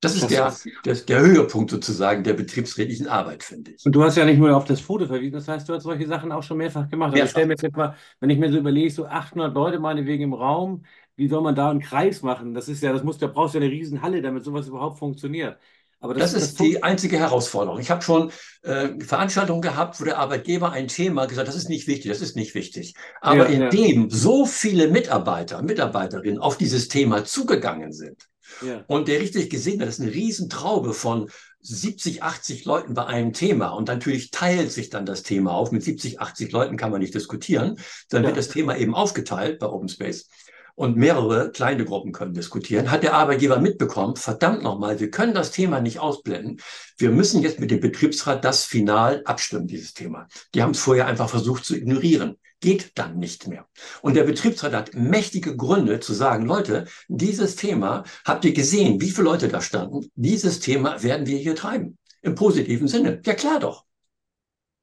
Das 0.00 0.14
ist, 0.14 0.30
der, 0.30 0.54
der, 0.84 0.94
der, 0.94 1.20
Höhepunkt 1.20 1.70
sozusagen 1.70 2.22
der 2.22 2.34
betriebsrätlichen 2.34 3.08
Arbeit, 3.08 3.42
finde 3.42 3.72
ich. 3.72 3.86
Und 3.86 3.92
du 3.92 4.04
hast 4.04 4.16
ja 4.16 4.26
nicht 4.26 4.38
nur 4.38 4.54
auf 4.54 4.66
das 4.66 4.80
Foto 4.80 5.06
verwiesen, 5.06 5.32
das 5.32 5.48
heißt, 5.48 5.66
du 5.68 5.72
hast 5.72 5.84
solche 5.84 6.06
Sachen 6.06 6.32
auch 6.32 6.42
schon 6.42 6.58
mehrfach 6.58 6.88
gemacht. 6.88 7.14
Also 7.14 7.24
ich 7.24 7.30
stelle 7.30 7.46
mir 7.46 7.56
jetzt 7.58 7.76
mal, 7.76 7.96
wenn 8.20 8.28
ich 8.28 8.38
mir 8.38 8.52
so 8.52 8.58
überlege, 8.58 8.90
so 8.90 9.06
800 9.06 9.54
Leute 9.54 9.78
meinetwegen 9.78 10.24
im 10.24 10.34
Raum, 10.34 10.84
wie 11.16 11.28
soll 11.28 11.42
man 11.42 11.54
da 11.54 11.70
einen 11.70 11.80
Kreis 11.80 12.22
machen? 12.22 12.54
Das 12.54 12.68
ist 12.68 12.82
ja, 12.82 12.92
das 12.92 13.02
muss, 13.02 13.18
da 13.18 13.26
brauchst 13.26 13.54
du 13.54 13.58
ja 13.58 13.64
eine 13.64 13.72
Riesenhalle, 13.72 14.22
damit 14.22 14.44
sowas 14.44 14.68
überhaupt 14.68 14.98
funktioniert. 14.98 15.58
Aber 15.98 16.12
das, 16.12 16.32
das 16.32 16.42
ist 16.42 16.60
das 16.60 16.66
die 16.66 16.82
einzige 16.82 17.18
Herausforderung. 17.18 17.80
Ich 17.80 17.90
habe 17.90 18.02
schon 18.02 18.30
äh, 18.62 18.90
Veranstaltungen 19.00 19.62
gehabt, 19.62 19.98
wo 19.98 20.04
der 20.04 20.18
Arbeitgeber 20.18 20.70
ein 20.70 20.88
Thema 20.88 21.24
gesagt 21.24 21.48
hat, 21.48 21.54
das 21.54 21.60
ist 21.60 21.70
nicht 21.70 21.86
wichtig, 21.86 22.10
das 22.10 22.20
ist 22.20 22.36
nicht 22.36 22.54
wichtig. 22.54 22.94
Aber 23.22 23.48
ja, 23.48 23.64
indem 23.64 24.02
ja. 24.02 24.08
so 24.10 24.44
viele 24.44 24.88
Mitarbeiter, 24.88 25.62
Mitarbeiterinnen 25.62 26.38
auf 26.38 26.58
dieses 26.58 26.88
Thema 26.88 27.24
zugegangen 27.24 27.92
sind, 27.92 28.28
ja. 28.64 28.84
Und 28.86 29.08
der 29.08 29.20
richtig 29.20 29.50
gesehen 29.50 29.80
hat, 29.80 29.88
das 29.88 29.98
ist 29.98 30.04
eine 30.04 30.14
Riesentraube 30.14 30.92
von 30.94 31.28
70, 31.60 32.22
80 32.22 32.64
Leuten 32.64 32.94
bei 32.94 33.06
einem 33.06 33.32
Thema. 33.32 33.68
Und 33.70 33.88
natürlich 33.88 34.30
teilt 34.30 34.70
sich 34.70 34.88
dann 34.88 35.04
das 35.04 35.22
Thema 35.22 35.52
auf. 35.52 35.72
Mit 35.72 35.82
70, 35.82 36.20
80 36.20 36.52
Leuten 36.52 36.76
kann 36.76 36.90
man 36.90 37.00
nicht 37.00 37.14
diskutieren. 37.14 37.78
Dann 38.08 38.22
wird 38.22 38.36
das 38.36 38.48
Thema 38.48 38.76
eben 38.76 38.94
aufgeteilt 38.94 39.58
bei 39.58 39.66
Open 39.66 39.88
Space. 39.88 40.28
Und 40.76 40.96
mehrere 40.96 41.50
kleine 41.50 41.84
Gruppen 41.84 42.12
können 42.12 42.34
diskutieren. 42.34 42.90
Hat 42.90 43.02
der 43.02 43.14
Arbeitgeber 43.14 43.58
mitbekommen, 43.58 44.14
verdammt 44.14 44.62
nochmal, 44.62 45.00
wir 45.00 45.10
können 45.10 45.34
das 45.34 45.50
Thema 45.50 45.80
nicht 45.80 45.98
ausblenden. 45.98 46.60
Wir 46.98 47.10
müssen 47.10 47.42
jetzt 47.42 47.58
mit 47.58 47.70
dem 47.70 47.80
Betriebsrat 47.80 48.44
das 48.44 48.64
final 48.64 49.22
abstimmen, 49.24 49.66
dieses 49.66 49.94
Thema. 49.94 50.28
Die 50.54 50.62
haben 50.62 50.72
es 50.72 50.78
vorher 50.78 51.06
einfach 51.06 51.30
versucht 51.30 51.64
zu 51.64 51.74
ignorieren 51.74 52.36
geht 52.60 52.92
dann 52.94 53.18
nicht 53.18 53.48
mehr. 53.48 53.66
Und 54.02 54.14
der 54.14 54.24
Betriebsrat 54.24 54.72
hat 54.72 54.94
mächtige 54.94 55.56
Gründe 55.56 56.00
zu 56.00 56.14
sagen, 56.14 56.46
Leute, 56.46 56.86
dieses 57.08 57.56
Thema, 57.56 58.04
habt 58.24 58.44
ihr 58.44 58.52
gesehen, 58.52 59.00
wie 59.00 59.10
viele 59.10 59.24
Leute 59.24 59.48
da 59.48 59.60
standen? 59.60 60.10
Dieses 60.14 60.60
Thema 60.60 61.02
werden 61.02 61.26
wir 61.26 61.38
hier 61.38 61.54
treiben. 61.54 61.98
Im 62.22 62.34
positiven 62.34 62.88
Sinne. 62.88 63.20
Ja 63.24 63.34
klar 63.34 63.60
doch. 63.60 63.84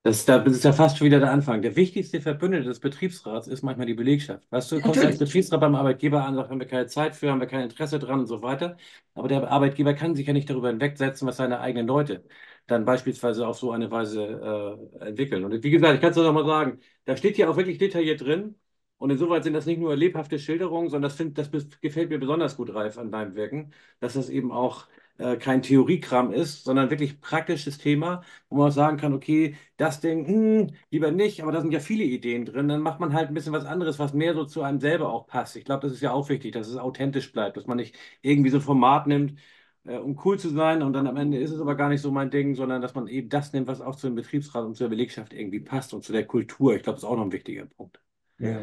Das, 0.06 0.26
das 0.26 0.46
ist 0.48 0.64
ja 0.66 0.74
fast 0.74 0.98
schon 0.98 1.06
wieder 1.06 1.20
der 1.22 1.32
Anfang. 1.32 1.62
Der 1.62 1.78
wichtigste 1.78 2.20
Verbündete 2.20 2.66
des 2.66 2.82
Betriebsrats 2.82 3.48
ist 3.48 3.64
manchmal 3.64 3.86
die 3.88 3.94
Belegschaft. 3.94 4.46
Weißt 4.52 4.70
du, 4.72 4.76
du 4.76 4.82
kommst 4.82 5.02
als 5.06 5.18
Betriebsrat 5.18 5.62
beim 5.62 5.76
Arbeitgeber 5.76 6.26
an, 6.26 6.36
sagt, 6.36 6.50
haben 6.50 6.60
wir 6.60 6.68
keine 6.68 6.88
Zeit 6.88 7.16
für, 7.16 7.32
haben 7.32 7.40
wir 7.40 7.48
kein 7.48 7.62
Interesse 7.62 8.00
dran 8.00 8.20
und 8.20 8.26
so 8.28 8.42
weiter. 8.42 8.76
Aber 9.14 9.30
der 9.30 9.50
Arbeitgeber 9.50 9.94
kann 9.94 10.14
sich 10.14 10.28
ja 10.28 10.34
nicht 10.34 10.50
darüber 10.50 10.68
hinwegsetzen, 10.68 11.26
was 11.26 11.38
seine 11.38 11.62
eigenen 11.62 11.88
Leute 11.88 12.26
dann 12.68 12.84
beispielsweise 12.84 13.48
auf 13.48 13.58
so 13.58 13.72
eine 13.72 13.92
Weise 13.92 14.78
äh, 15.02 15.06
entwickeln. 15.08 15.46
Und 15.46 15.64
wie 15.64 15.70
gesagt, 15.72 15.96
ich 15.96 16.02
kann 16.02 16.12
es 16.12 16.18
noch 16.18 16.34
mal 16.34 16.46
sagen, 16.46 16.80
da 17.06 17.16
steht 17.16 17.38
hier 17.38 17.50
auch 17.50 17.56
wirklich 17.56 17.78
detailliert 17.78 18.20
drin. 18.22 18.56
Und 18.98 19.10
insoweit 19.10 19.44
sind 19.44 19.54
das 19.54 19.66
nicht 19.66 19.80
nur 19.80 19.96
lebhafte 19.96 20.38
Schilderungen, 20.40 20.90
sondern 20.90 21.10
das, 21.10 21.16
find, 21.18 21.38
das 21.38 21.50
gefällt 21.82 22.10
mir 22.10 22.20
besonders 22.20 22.56
gut, 22.58 22.74
Ralf, 22.74 22.98
an 22.98 23.12
deinem 23.12 23.36
Wirken, 23.36 23.74
dass 24.00 24.14
das 24.14 24.30
eben 24.30 24.52
auch 24.52 24.88
äh, 25.18 25.38
kein 25.38 25.62
Theoriekram 25.62 26.32
ist, 26.34 26.64
sondern 26.64 26.90
wirklich 26.90 27.22
praktisches 27.22 27.78
Thema, 27.78 28.24
wo 28.50 28.58
man 28.58 28.70
auch 28.70 28.74
sagen 28.74 28.98
kann, 28.98 29.14
okay, 29.14 29.56
das 29.78 30.00
Ding, 30.00 30.26
hm, 30.28 30.76
lieber 30.90 31.12
nicht, 31.12 31.42
aber 31.42 31.52
da 31.52 31.62
sind 31.62 31.72
ja 31.72 31.80
viele 31.80 32.04
Ideen 32.04 32.46
drin, 32.46 32.68
dann 32.68 32.82
macht 32.82 33.00
man 33.00 33.14
halt 33.14 33.28
ein 33.30 33.34
bisschen 33.34 33.54
was 33.54 33.66
anderes, 33.66 34.00
was 34.00 34.14
mehr 34.14 34.34
so 34.34 34.46
zu 34.46 34.64
einem 34.64 34.80
selber 34.80 35.12
auch 35.12 35.28
passt. 35.28 35.56
Ich 35.56 35.66
glaube, 35.66 35.82
das 35.88 35.94
ist 35.94 36.02
ja 36.02 36.12
auch 36.12 36.30
wichtig, 36.30 36.54
dass 36.54 36.68
es 36.68 36.78
authentisch 36.78 37.32
bleibt, 37.32 37.58
dass 37.58 37.68
man 37.68 37.78
nicht 37.78 37.96
irgendwie 38.22 38.50
so 38.50 38.58
ein 38.58 38.62
Format 38.62 39.08
nimmt, 39.08 39.40
äh, 39.86 39.98
um 39.98 40.20
cool 40.26 40.40
zu 40.40 40.50
sein 40.50 40.82
und 40.82 40.94
dann 40.94 41.08
am 41.08 41.18
Ende 41.18 41.38
ist 41.40 41.52
es 41.52 41.62
aber 41.62 41.76
gar 41.76 41.90
nicht 41.90 42.02
so 42.02 42.12
mein 42.12 42.32
Ding, 42.32 42.56
sondern 42.56 42.82
dass 42.82 42.96
man 42.96 43.08
eben 43.08 43.30
das 43.30 43.54
nimmt, 43.54 43.68
was 43.68 43.82
auch 43.82 43.96
zu 43.96 44.08
dem 44.08 44.16
Betriebsrat 44.16 44.66
und 44.66 44.76
zur 44.76 44.90
Belegschaft 44.90 45.34
irgendwie 45.34 45.60
passt 45.60 45.94
und 45.94 46.04
zu 46.04 46.12
der 46.12 46.26
Kultur. 46.26 46.76
Ich 46.76 46.84
glaube, 46.84 46.96
das 46.96 47.04
ist 47.04 47.10
auch 47.10 47.18
noch 47.18 47.26
ein 47.26 47.32
wichtiger 47.32 47.66
Punkt. 47.66 48.00
Ja. 48.40 48.62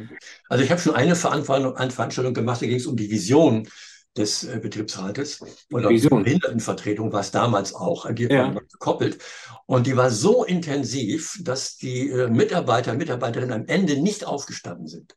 Also 0.48 0.64
ich 0.64 0.70
habe 0.70 0.80
schon 0.80 0.94
eine 0.94 1.14
Veranstaltung 1.14 2.34
gemacht, 2.34 2.60
da 2.60 2.66
ging 2.66 2.76
es 2.76 2.86
um 2.86 2.96
die 2.96 3.10
Vision 3.10 3.68
des 4.16 4.44
äh, 4.44 4.58
Betriebsrates 4.58 5.40
oder. 5.72 5.88
Behindertenvertretung 5.88 7.12
war 7.12 7.20
es 7.20 7.30
damals 7.30 7.74
auch, 7.74 8.08
ja. 8.10 8.50
gekoppelt. 8.50 9.18
Und 9.66 9.86
die 9.86 9.96
war 9.96 10.10
so 10.10 10.44
intensiv, 10.44 11.38
dass 11.42 11.76
die 11.76 12.10
äh, 12.10 12.28
Mitarbeiter, 12.28 12.94
Mitarbeiterinnen 12.94 13.52
am 13.52 13.66
Ende 13.66 14.00
nicht 14.00 14.24
aufgestanden 14.24 14.86
sind 14.86 15.16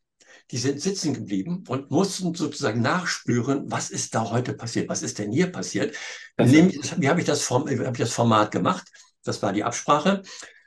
die 0.50 0.58
sind 0.58 0.80
sitzen 0.80 1.14
geblieben 1.14 1.64
und 1.68 1.90
mussten 1.90 2.34
sozusagen 2.34 2.82
nachspüren, 2.82 3.70
was 3.70 3.90
ist 3.90 4.14
da 4.14 4.30
heute 4.30 4.52
passiert, 4.52 4.88
was 4.88 5.02
ist 5.02 5.18
denn 5.18 5.32
hier 5.32 5.50
passiert. 5.50 5.96
Nämlich, 6.36 6.92
wie 7.00 7.08
habe 7.08 7.20
ich, 7.20 7.26
das 7.26 7.50
hab 7.50 7.68
ich 7.70 7.98
das 7.98 8.12
Format 8.12 8.50
gemacht? 8.50 8.86
Das 9.22 9.42
war 9.42 9.52
die 9.52 9.64
Absprache 9.64 10.22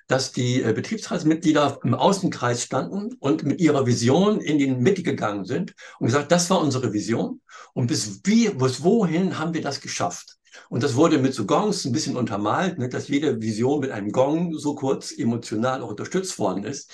dass 0.08 0.32
die 0.32 0.62
äh, 0.62 0.74
Betriebsratsmitglieder 0.74 1.80
im 1.84 1.94
Außenkreis 1.94 2.64
standen 2.64 3.14
und 3.20 3.44
mit 3.44 3.60
ihrer 3.60 3.86
Vision 3.86 4.40
in 4.40 4.58
die 4.58 4.68
Mitte 4.68 5.04
gegangen 5.04 5.46
sind 5.46 5.76
und 6.00 6.08
gesagt, 6.08 6.32
das 6.32 6.50
war 6.50 6.62
unsere 6.62 6.94
Vision 6.94 7.42
und 7.74 7.88
bis, 7.88 8.22
wie, 8.24 8.50
bis 8.50 8.84
wohin 8.84 9.38
haben 9.38 9.54
wir 9.54 9.62
das 9.62 9.82
geschafft? 9.82 10.38
Und 10.70 10.84
das 10.84 10.96
wurde 10.96 11.18
mit 11.18 11.34
so 11.34 11.46
Gongs 11.46 11.86
ein 11.86 11.92
bisschen 11.92 12.18
untermalt, 12.18 12.78
ne, 12.78 12.90
dass 12.90 13.08
jede 13.08 13.42
Vision 13.42 13.80
mit 13.80 13.92
einem 13.92 14.12
Gong 14.12 14.58
so 14.58 14.76
kurz 14.76 15.12
emotional 15.18 15.82
auch 15.82 15.90
unterstützt 15.90 16.38
worden 16.40 16.64
ist. 16.64 16.92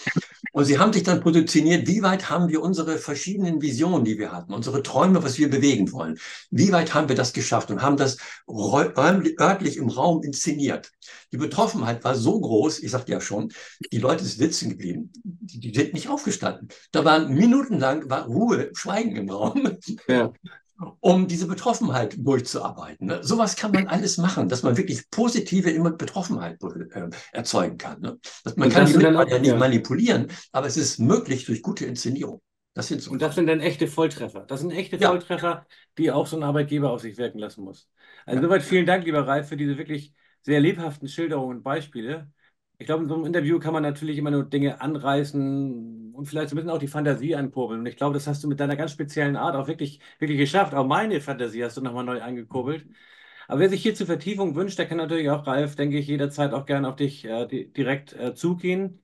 Und 0.54 0.66
sie 0.66 0.78
haben 0.78 0.94
sich 0.94 1.02
dann 1.02 1.22
positioniert, 1.22 1.88
wie 1.88 2.04
weit 2.04 2.30
haben 2.30 2.48
wir 2.48 2.62
unsere 2.62 3.00
verschiedenen 3.00 3.60
Visionen, 3.60 4.06
die 4.06 4.20
wir 4.20 4.32
hatten, 4.32 4.54
unsere 4.54 4.84
Träume, 4.84 5.24
was 5.24 5.40
wir 5.40 5.50
bewegen 5.50 5.92
wollen, 5.92 6.20
wie 6.52 6.72
weit 6.72 6.94
haben 6.94 7.10
wir 7.10 7.16
das 7.16 7.34
geschafft 7.34 7.72
und 7.72 7.82
haben 7.82 7.98
das 7.98 8.18
örtlich 8.48 9.78
im 9.78 9.90
Raum 9.90 10.22
inszeniert. 10.22 10.92
Die 11.32 11.38
Betroffenheit 11.38 12.04
war 12.04 12.14
so 12.14 12.40
groß, 12.40 12.84
ich 12.84 12.92
sagte 12.92 13.12
ja 13.12 13.20
schon, 13.20 13.52
die 13.92 13.98
Leute 13.98 14.24
sind 14.24 14.38
sitzen 14.38 14.70
geblieben, 14.70 15.12
die, 15.24 15.60
die 15.60 15.74
sind 15.74 15.94
nicht 15.94 16.08
aufgestanden. 16.08 16.68
Da 16.92 17.04
waren 17.04 17.34
minutenlang 17.34 18.08
war 18.10 18.28
Ruhe, 18.28 18.70
Schweigen 18.74 19.16
im 19.16 19.30
Raum. 19.30 19.78
Ja 20.08 20.32
um 21.00 21.28
diese 21.28 21.48
Betroffenheit 21.48 22.16
durchzuarbeiten. 22.18 23.08
Ne? 23.08 23.24
Sowas 23.24 23.56
kann 23.56 23.72
man 23.72 23.88
alles 23.88 24.18
machen, 24.18 24.50
dass 24.50 24.64
man 24.64 24.78
wirklich 24.78 25.10
positive 25.10 25.72
Betroffenheit 25.92 26.60
äh, 26.64 27.10
erzeugen 27.32 27.78
kann. 27.78 28.02
Ne? 28.02 28.18
Dass 28.44 28.56
man 28.56 28.68
und 28.68 28.74
kann 28.74 28.88
die 28.88 28.98
Mitarbeiter 28.98 29.36
ja 29.36 29.40
nicht 29.40 29.58
manipulieren, 29.58 30.28
aber 30.52 30.68
es 30.68 30.78
ist 30.78 31.00
möglich 31.00 31.46
durch 31.46 31.62
gute 31.62 31.86
Inszenierung. 31.86 32.42
Das 32.74 32.88
sind 32.88 33.02
so 33.02 33.12
und 33.12 33.22
das 33.22 33.36
sind 33.36 33.46
dann 33.46 33.60
echte 33.60 33.88
Volltreffer. 33.88 34.46
Das 34.48 34.62
sind 34.62 34.72
echte 34.72 34.98
ja. 34.98 35.10
Volltreffer, 35.10 35.68
die 35.98 36.12
auch 36.12 36.26
so 36.26 36.38
ein 36.38 36.44
Arbeitgeber 36.44 36.92
auf 36.92 37.02
sich 37.02 37.18
wirken 37.18 37.38
lassen 37.38 37.64
muss. 37.64 37.88
Also 38.26 38.42
ja. 38.42 38.48
soweit 38.48 38.64
vielen 38.64 38.88
Dank, 38.88 39.06
lieber 39.06 39.28
Ralf, 39.28 39.50
für 39.50 39.58
diese 39.58 39.78
wirklich 39.78 40.14
sehr 40.42 40.60
lebhaften 40.60 41.08
Schilderungen 41.08 41.58
und 41.58 41.64
Beispiele. 41.64 42.32
Ich 42.84 42.88
glaube, 42.88 43.04
in 43.04 43.10
so 43.10 43.16
einem 43.16 43.26
Interview 43.26 43.60
kann 43.60 43.74
man 43.74 43.82
natürlich 43.84 44.18
immer 44.18 44.30
nur 44.32 44.44
Dinge 44.44 44.82
anreißen 44.82 46.14
und 46.14 46.26
vielleicht 46.26 46.50
so 46.50 46.56
ein 46.56 46.58
bisschen 46.58 46.70
auch 46.70 46.80
die 46.80 46.88
Fantasie 46.90 47.36
ankurbeln. 47.36 47.80
Und 47.82 47.86
ich 47.86 47.96
glaube, 47.98 48.14
das 48.14 48.28
hast 48.28 48.44
du 48.44 48.48
mit 48.50 48.60
deiner 48.60 48.76
ganz 48.76 48.92
speziellen 48.92 49.36
Art 49.38 49.56
auch 49.56 49.68
wirklich, 49.68 50.00
wirklich 50.20 50.38
geschafft. 50.40 50.74
Auch 50.74 50.86
meine 50.86 51.22
Fantasie 51.22 51.64
hast 51.64 51.78
du 51.78 51.82
nochmal 51.82 52.04
neu 52.04 52.22
angekurbelt. 52.22 52.86
Aber 53.48 53.62
wer 53.62 53.70
sich 53.70 53.84
hier 53.84 53.96
zur 53.96 54.08
Vertiefung 54.08 54.56
wünscht, 54.56 54.80
der 54.80 54.88
kann 54.88 54.98
natürlich 54.98 55.30
auch, 55.30 55.48
Ralf, 55.48 55.76
denke 55.76 55.98
ich, 56.00 56.08
jederzeit 56.08 56.54
auch 56.54 56.66
gerne 56.66 56.90
auf 56.90 56.96
dich 56.98 57.26
äh, 57.26 57.48
direkt 57.48 58.14
äh, 58.14 58.36
zugehen. 58.36 59.03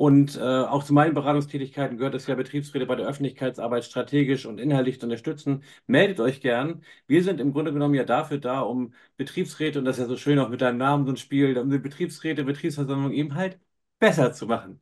Und 0.00 0.38
äh, 0.38 0.40
auch 0.40 0.82
zu 0.82 0.94
meinen 0.94 1.12
Beratungstätigkeiten 1.12 1.98
gehört 1.98 2.14
es 2.14 2.26
ja, 2.26 2.34
Betriebsräte 2.34 2.86
bei 2.86 2.96
der 2.96 3.06
Öffentlichkeitsarbeit 3.06 3.84
strategisch 3.84 4.46
und 4.46 4.58
inhaltlich 4.58 4.98
zu 4.98 5.04
unterstützen. 5.04 5.62
Meldet 5.86 6.20
euch 6.20 6.40
gern. 6.40 6.82
Wir 7.06 7.22
sind 7.22 7.38
im 7.38 7.52
Grunde 7.52 7.70
genommen 7.70 7.92
ja 7.92 8.04
dafür 8.04 8.38
da, 8.38 8.60
um 8.62 8.94
Betriebsräte, 9.18 9.78
und 9.78 9.84
das 9.84 9.98
ist 9.98 10.04
ja 10.04 10.08
so 10.08 10.16
schön 10.16 10.38
auch 10.38 10.48
mit 10.48 10.62
deinem 10.62 10.78
Namen 10.78 11.04
so 11.04 11.12
ein 11.12 11.18
Spiel, 11.18 11.58
um 11.58 11.68
die 11.68 11.78
Betriebsräte, 11.78 12.44
Betriebsversammlung 12.44 13.12
eben 13.12 13.34
halt 13.34 13.60
besser 13.98 14.32
zu 14.32 14.46
machen. 14.46 14.80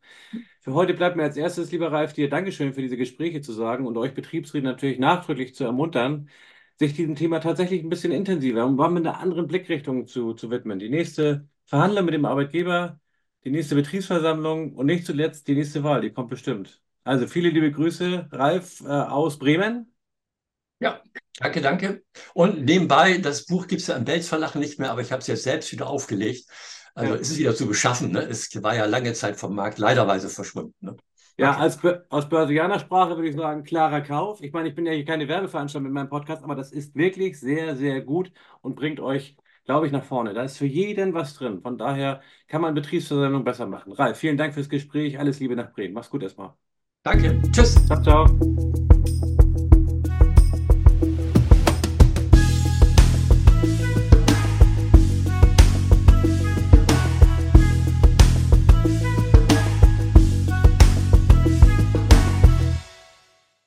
Für 0.60 0.74
heute 0.74 0.94
bleibt 0.94 1.16
mir 1.16 1.24
als 1.24 1.36
erstes, 1.36 1.72
lieber 1.72 1.90
Ralf, 1.90 2.12
dir 2.12 2.28
Dankeschön 2.30 2.72
für 2.72 2.82
diese 2.82 2.96
Gespräche 2.96 3.40
zu 3.40 3.52
sagen 3.52 3.86
und 3.88 3.96
euch 3.96 4.14
Betriebsräte 4.14 4.64
natürlich 4.66 5.00
nachdrücklich 5.00 5.52
zu 5.54 5.64
ermuntern, 5.64 6.28
sich 6.78 6.94
diesem 6.94 7.16
Thema 7.16 7.40
tatsächlich 7.40 7.82
ein 7.82 7.88
bisschen 7.90 8.12
intensiver 8.12 8.64
und 8.66 8.76
mit 8.76 9.04
einer 9.06 9.18
anderen 9.18 9.48
Blickrichtung 9.48 10.06
zu, 10.06 10.34
zu 10.34 10.50
widmen. 10.50 10.78
Die 10.78 10.90
nächste 10.90 11.48
Verhandlung 11.66 12.04
mit 12.04 12.14
dem 12.14 12.24
Arbeitgeber 12.24 13.00
die 13.48 13.56
nächste 13.56 13.74
Betriebsversammlung 13.74 14.74
und 14.74 14.86
nicht 14.86 15.06
zuletzt 15.06 15.48
die 15.48 15.54
nächste 15.54 15.82
Wahl, 15.82 16.02
die 16.02 16.10
kommt 16.10 16.28
bestimmt. 16.28 16.82
Also 17.02 17.26
viele 17.26 17.48
liebe 17.48 17.72
Grüße, 17.72 18.28
Ralf 18.30 18.82
äh, 18.82 18.88
aus 18.88 19.38
Bremen. 19.38 19.90
Ja, 20.80 21.00
danke, 21.38 21.62
danke. 21.62 22.02
Und 22.34 22.66
nebenbei, 22.66 23.16
das 23.16 23.46
Buch 23.46 23.66
gibt 23.66 23.80
es 23.80 23.86
ja 23.86 23.96
im 23.96 24.04
Belz 24.04 24.28
Verlag 24.28 24.54
nicht 24.54 24.78
mehr, 24.78 24.90
aber 24.90 25.00
ich 25.00 25.12
habe 25.12 25.20
es 25.20 25.26
jetzt 25.28 25.44
selbst 25.44 25.72
wieder 25.72 25.88
aufgelegt. 25.88 26.46
Also 26.94 27.14
ja. 27.14 27.20
ist 27.20 27.30
es 27.30 27.38
wieder 27.38 27.54
zu 27.54 27.66
beschaffen. 27.66 28.12
Ne? 28.12 28.20
Es 28.20 28.62
war 28.62 28.76
ja 28.76 28.84
lange 28.84 29.14
Zeit 29.14 29.36
vom 29.36 29.54
Markt 29.54 29.78
leiderweise 29.78 30.28
verschwunden. 30.28 30.74
Ne? 30.80 30.96
Ja, 31.38 31.52
okay. 31.52 31.60
als, 31.60 31.78
aus 32.10 32.28
Börsianer 32.28 32.80
Sprache 32.80 33.16
würde 33.16 33.30
ich 33.30 33.36
sagen, 33.36 33.64
klarer 33.64 34.02
Kauf. 34.02 34.42
Ich 34.42 34.52
meine, 34.52 34.68
ich 34.68 34.74
bin 34.74 34.84
ja 34.84 34.92
hier 34.92 35.06
keine 35.06 35.26
Werbeveranstaltung 35.26 35.84
mit 35.84 35.92
meinem 35.92 36.10
Podcast, 36.10 36.44
aber 36.44 36.54
das 36.54 36.70
ist 36.70 36.94
wirklich 36.96 37.40
sehr, 37.40 37.76
sehr 37.76 38.02
gut 38.02 38.30
und 38.60 38.74
bringt 38.74 39.00
euch 39.00 39.36
glaube 39.68 39.86
ich, 39.86 39.92
nach 39.92 40.02
vorne. 40.04 40.32
Da 40.32 40.44
ist 40.44 40.56
für 40.56 40.64
jeden 40.66 41.12
was 41.12 41.34
drin. 41.34 41.60
Von 41.60 41.76
daher 41.76 42.22
kann 42.48 42.62
man 42.62 42.72
Betriebsversammlung 42.74 43.44
besser 43.44 43.66
machen. 43.66 43.92
Ralf, 43.92 44.16
vielen 44.18 44.38
Dank 44.38 44.54
fürs 44.54 44.70
Gespräch. 44.70 45.18
Alles 45.18 45.40
Liebe 45.40 45.56
nach 45.56 45.72
Bremen. 45.72 45.92
Mach's 45.92 46.08
gut 46.08 46.22
erstmal. 46.22 46.54
Danke. 47.02 47.40
Tschüss. 47.52 47.74
Ciao, 47.86 48.02
ciao. 48.02 48.77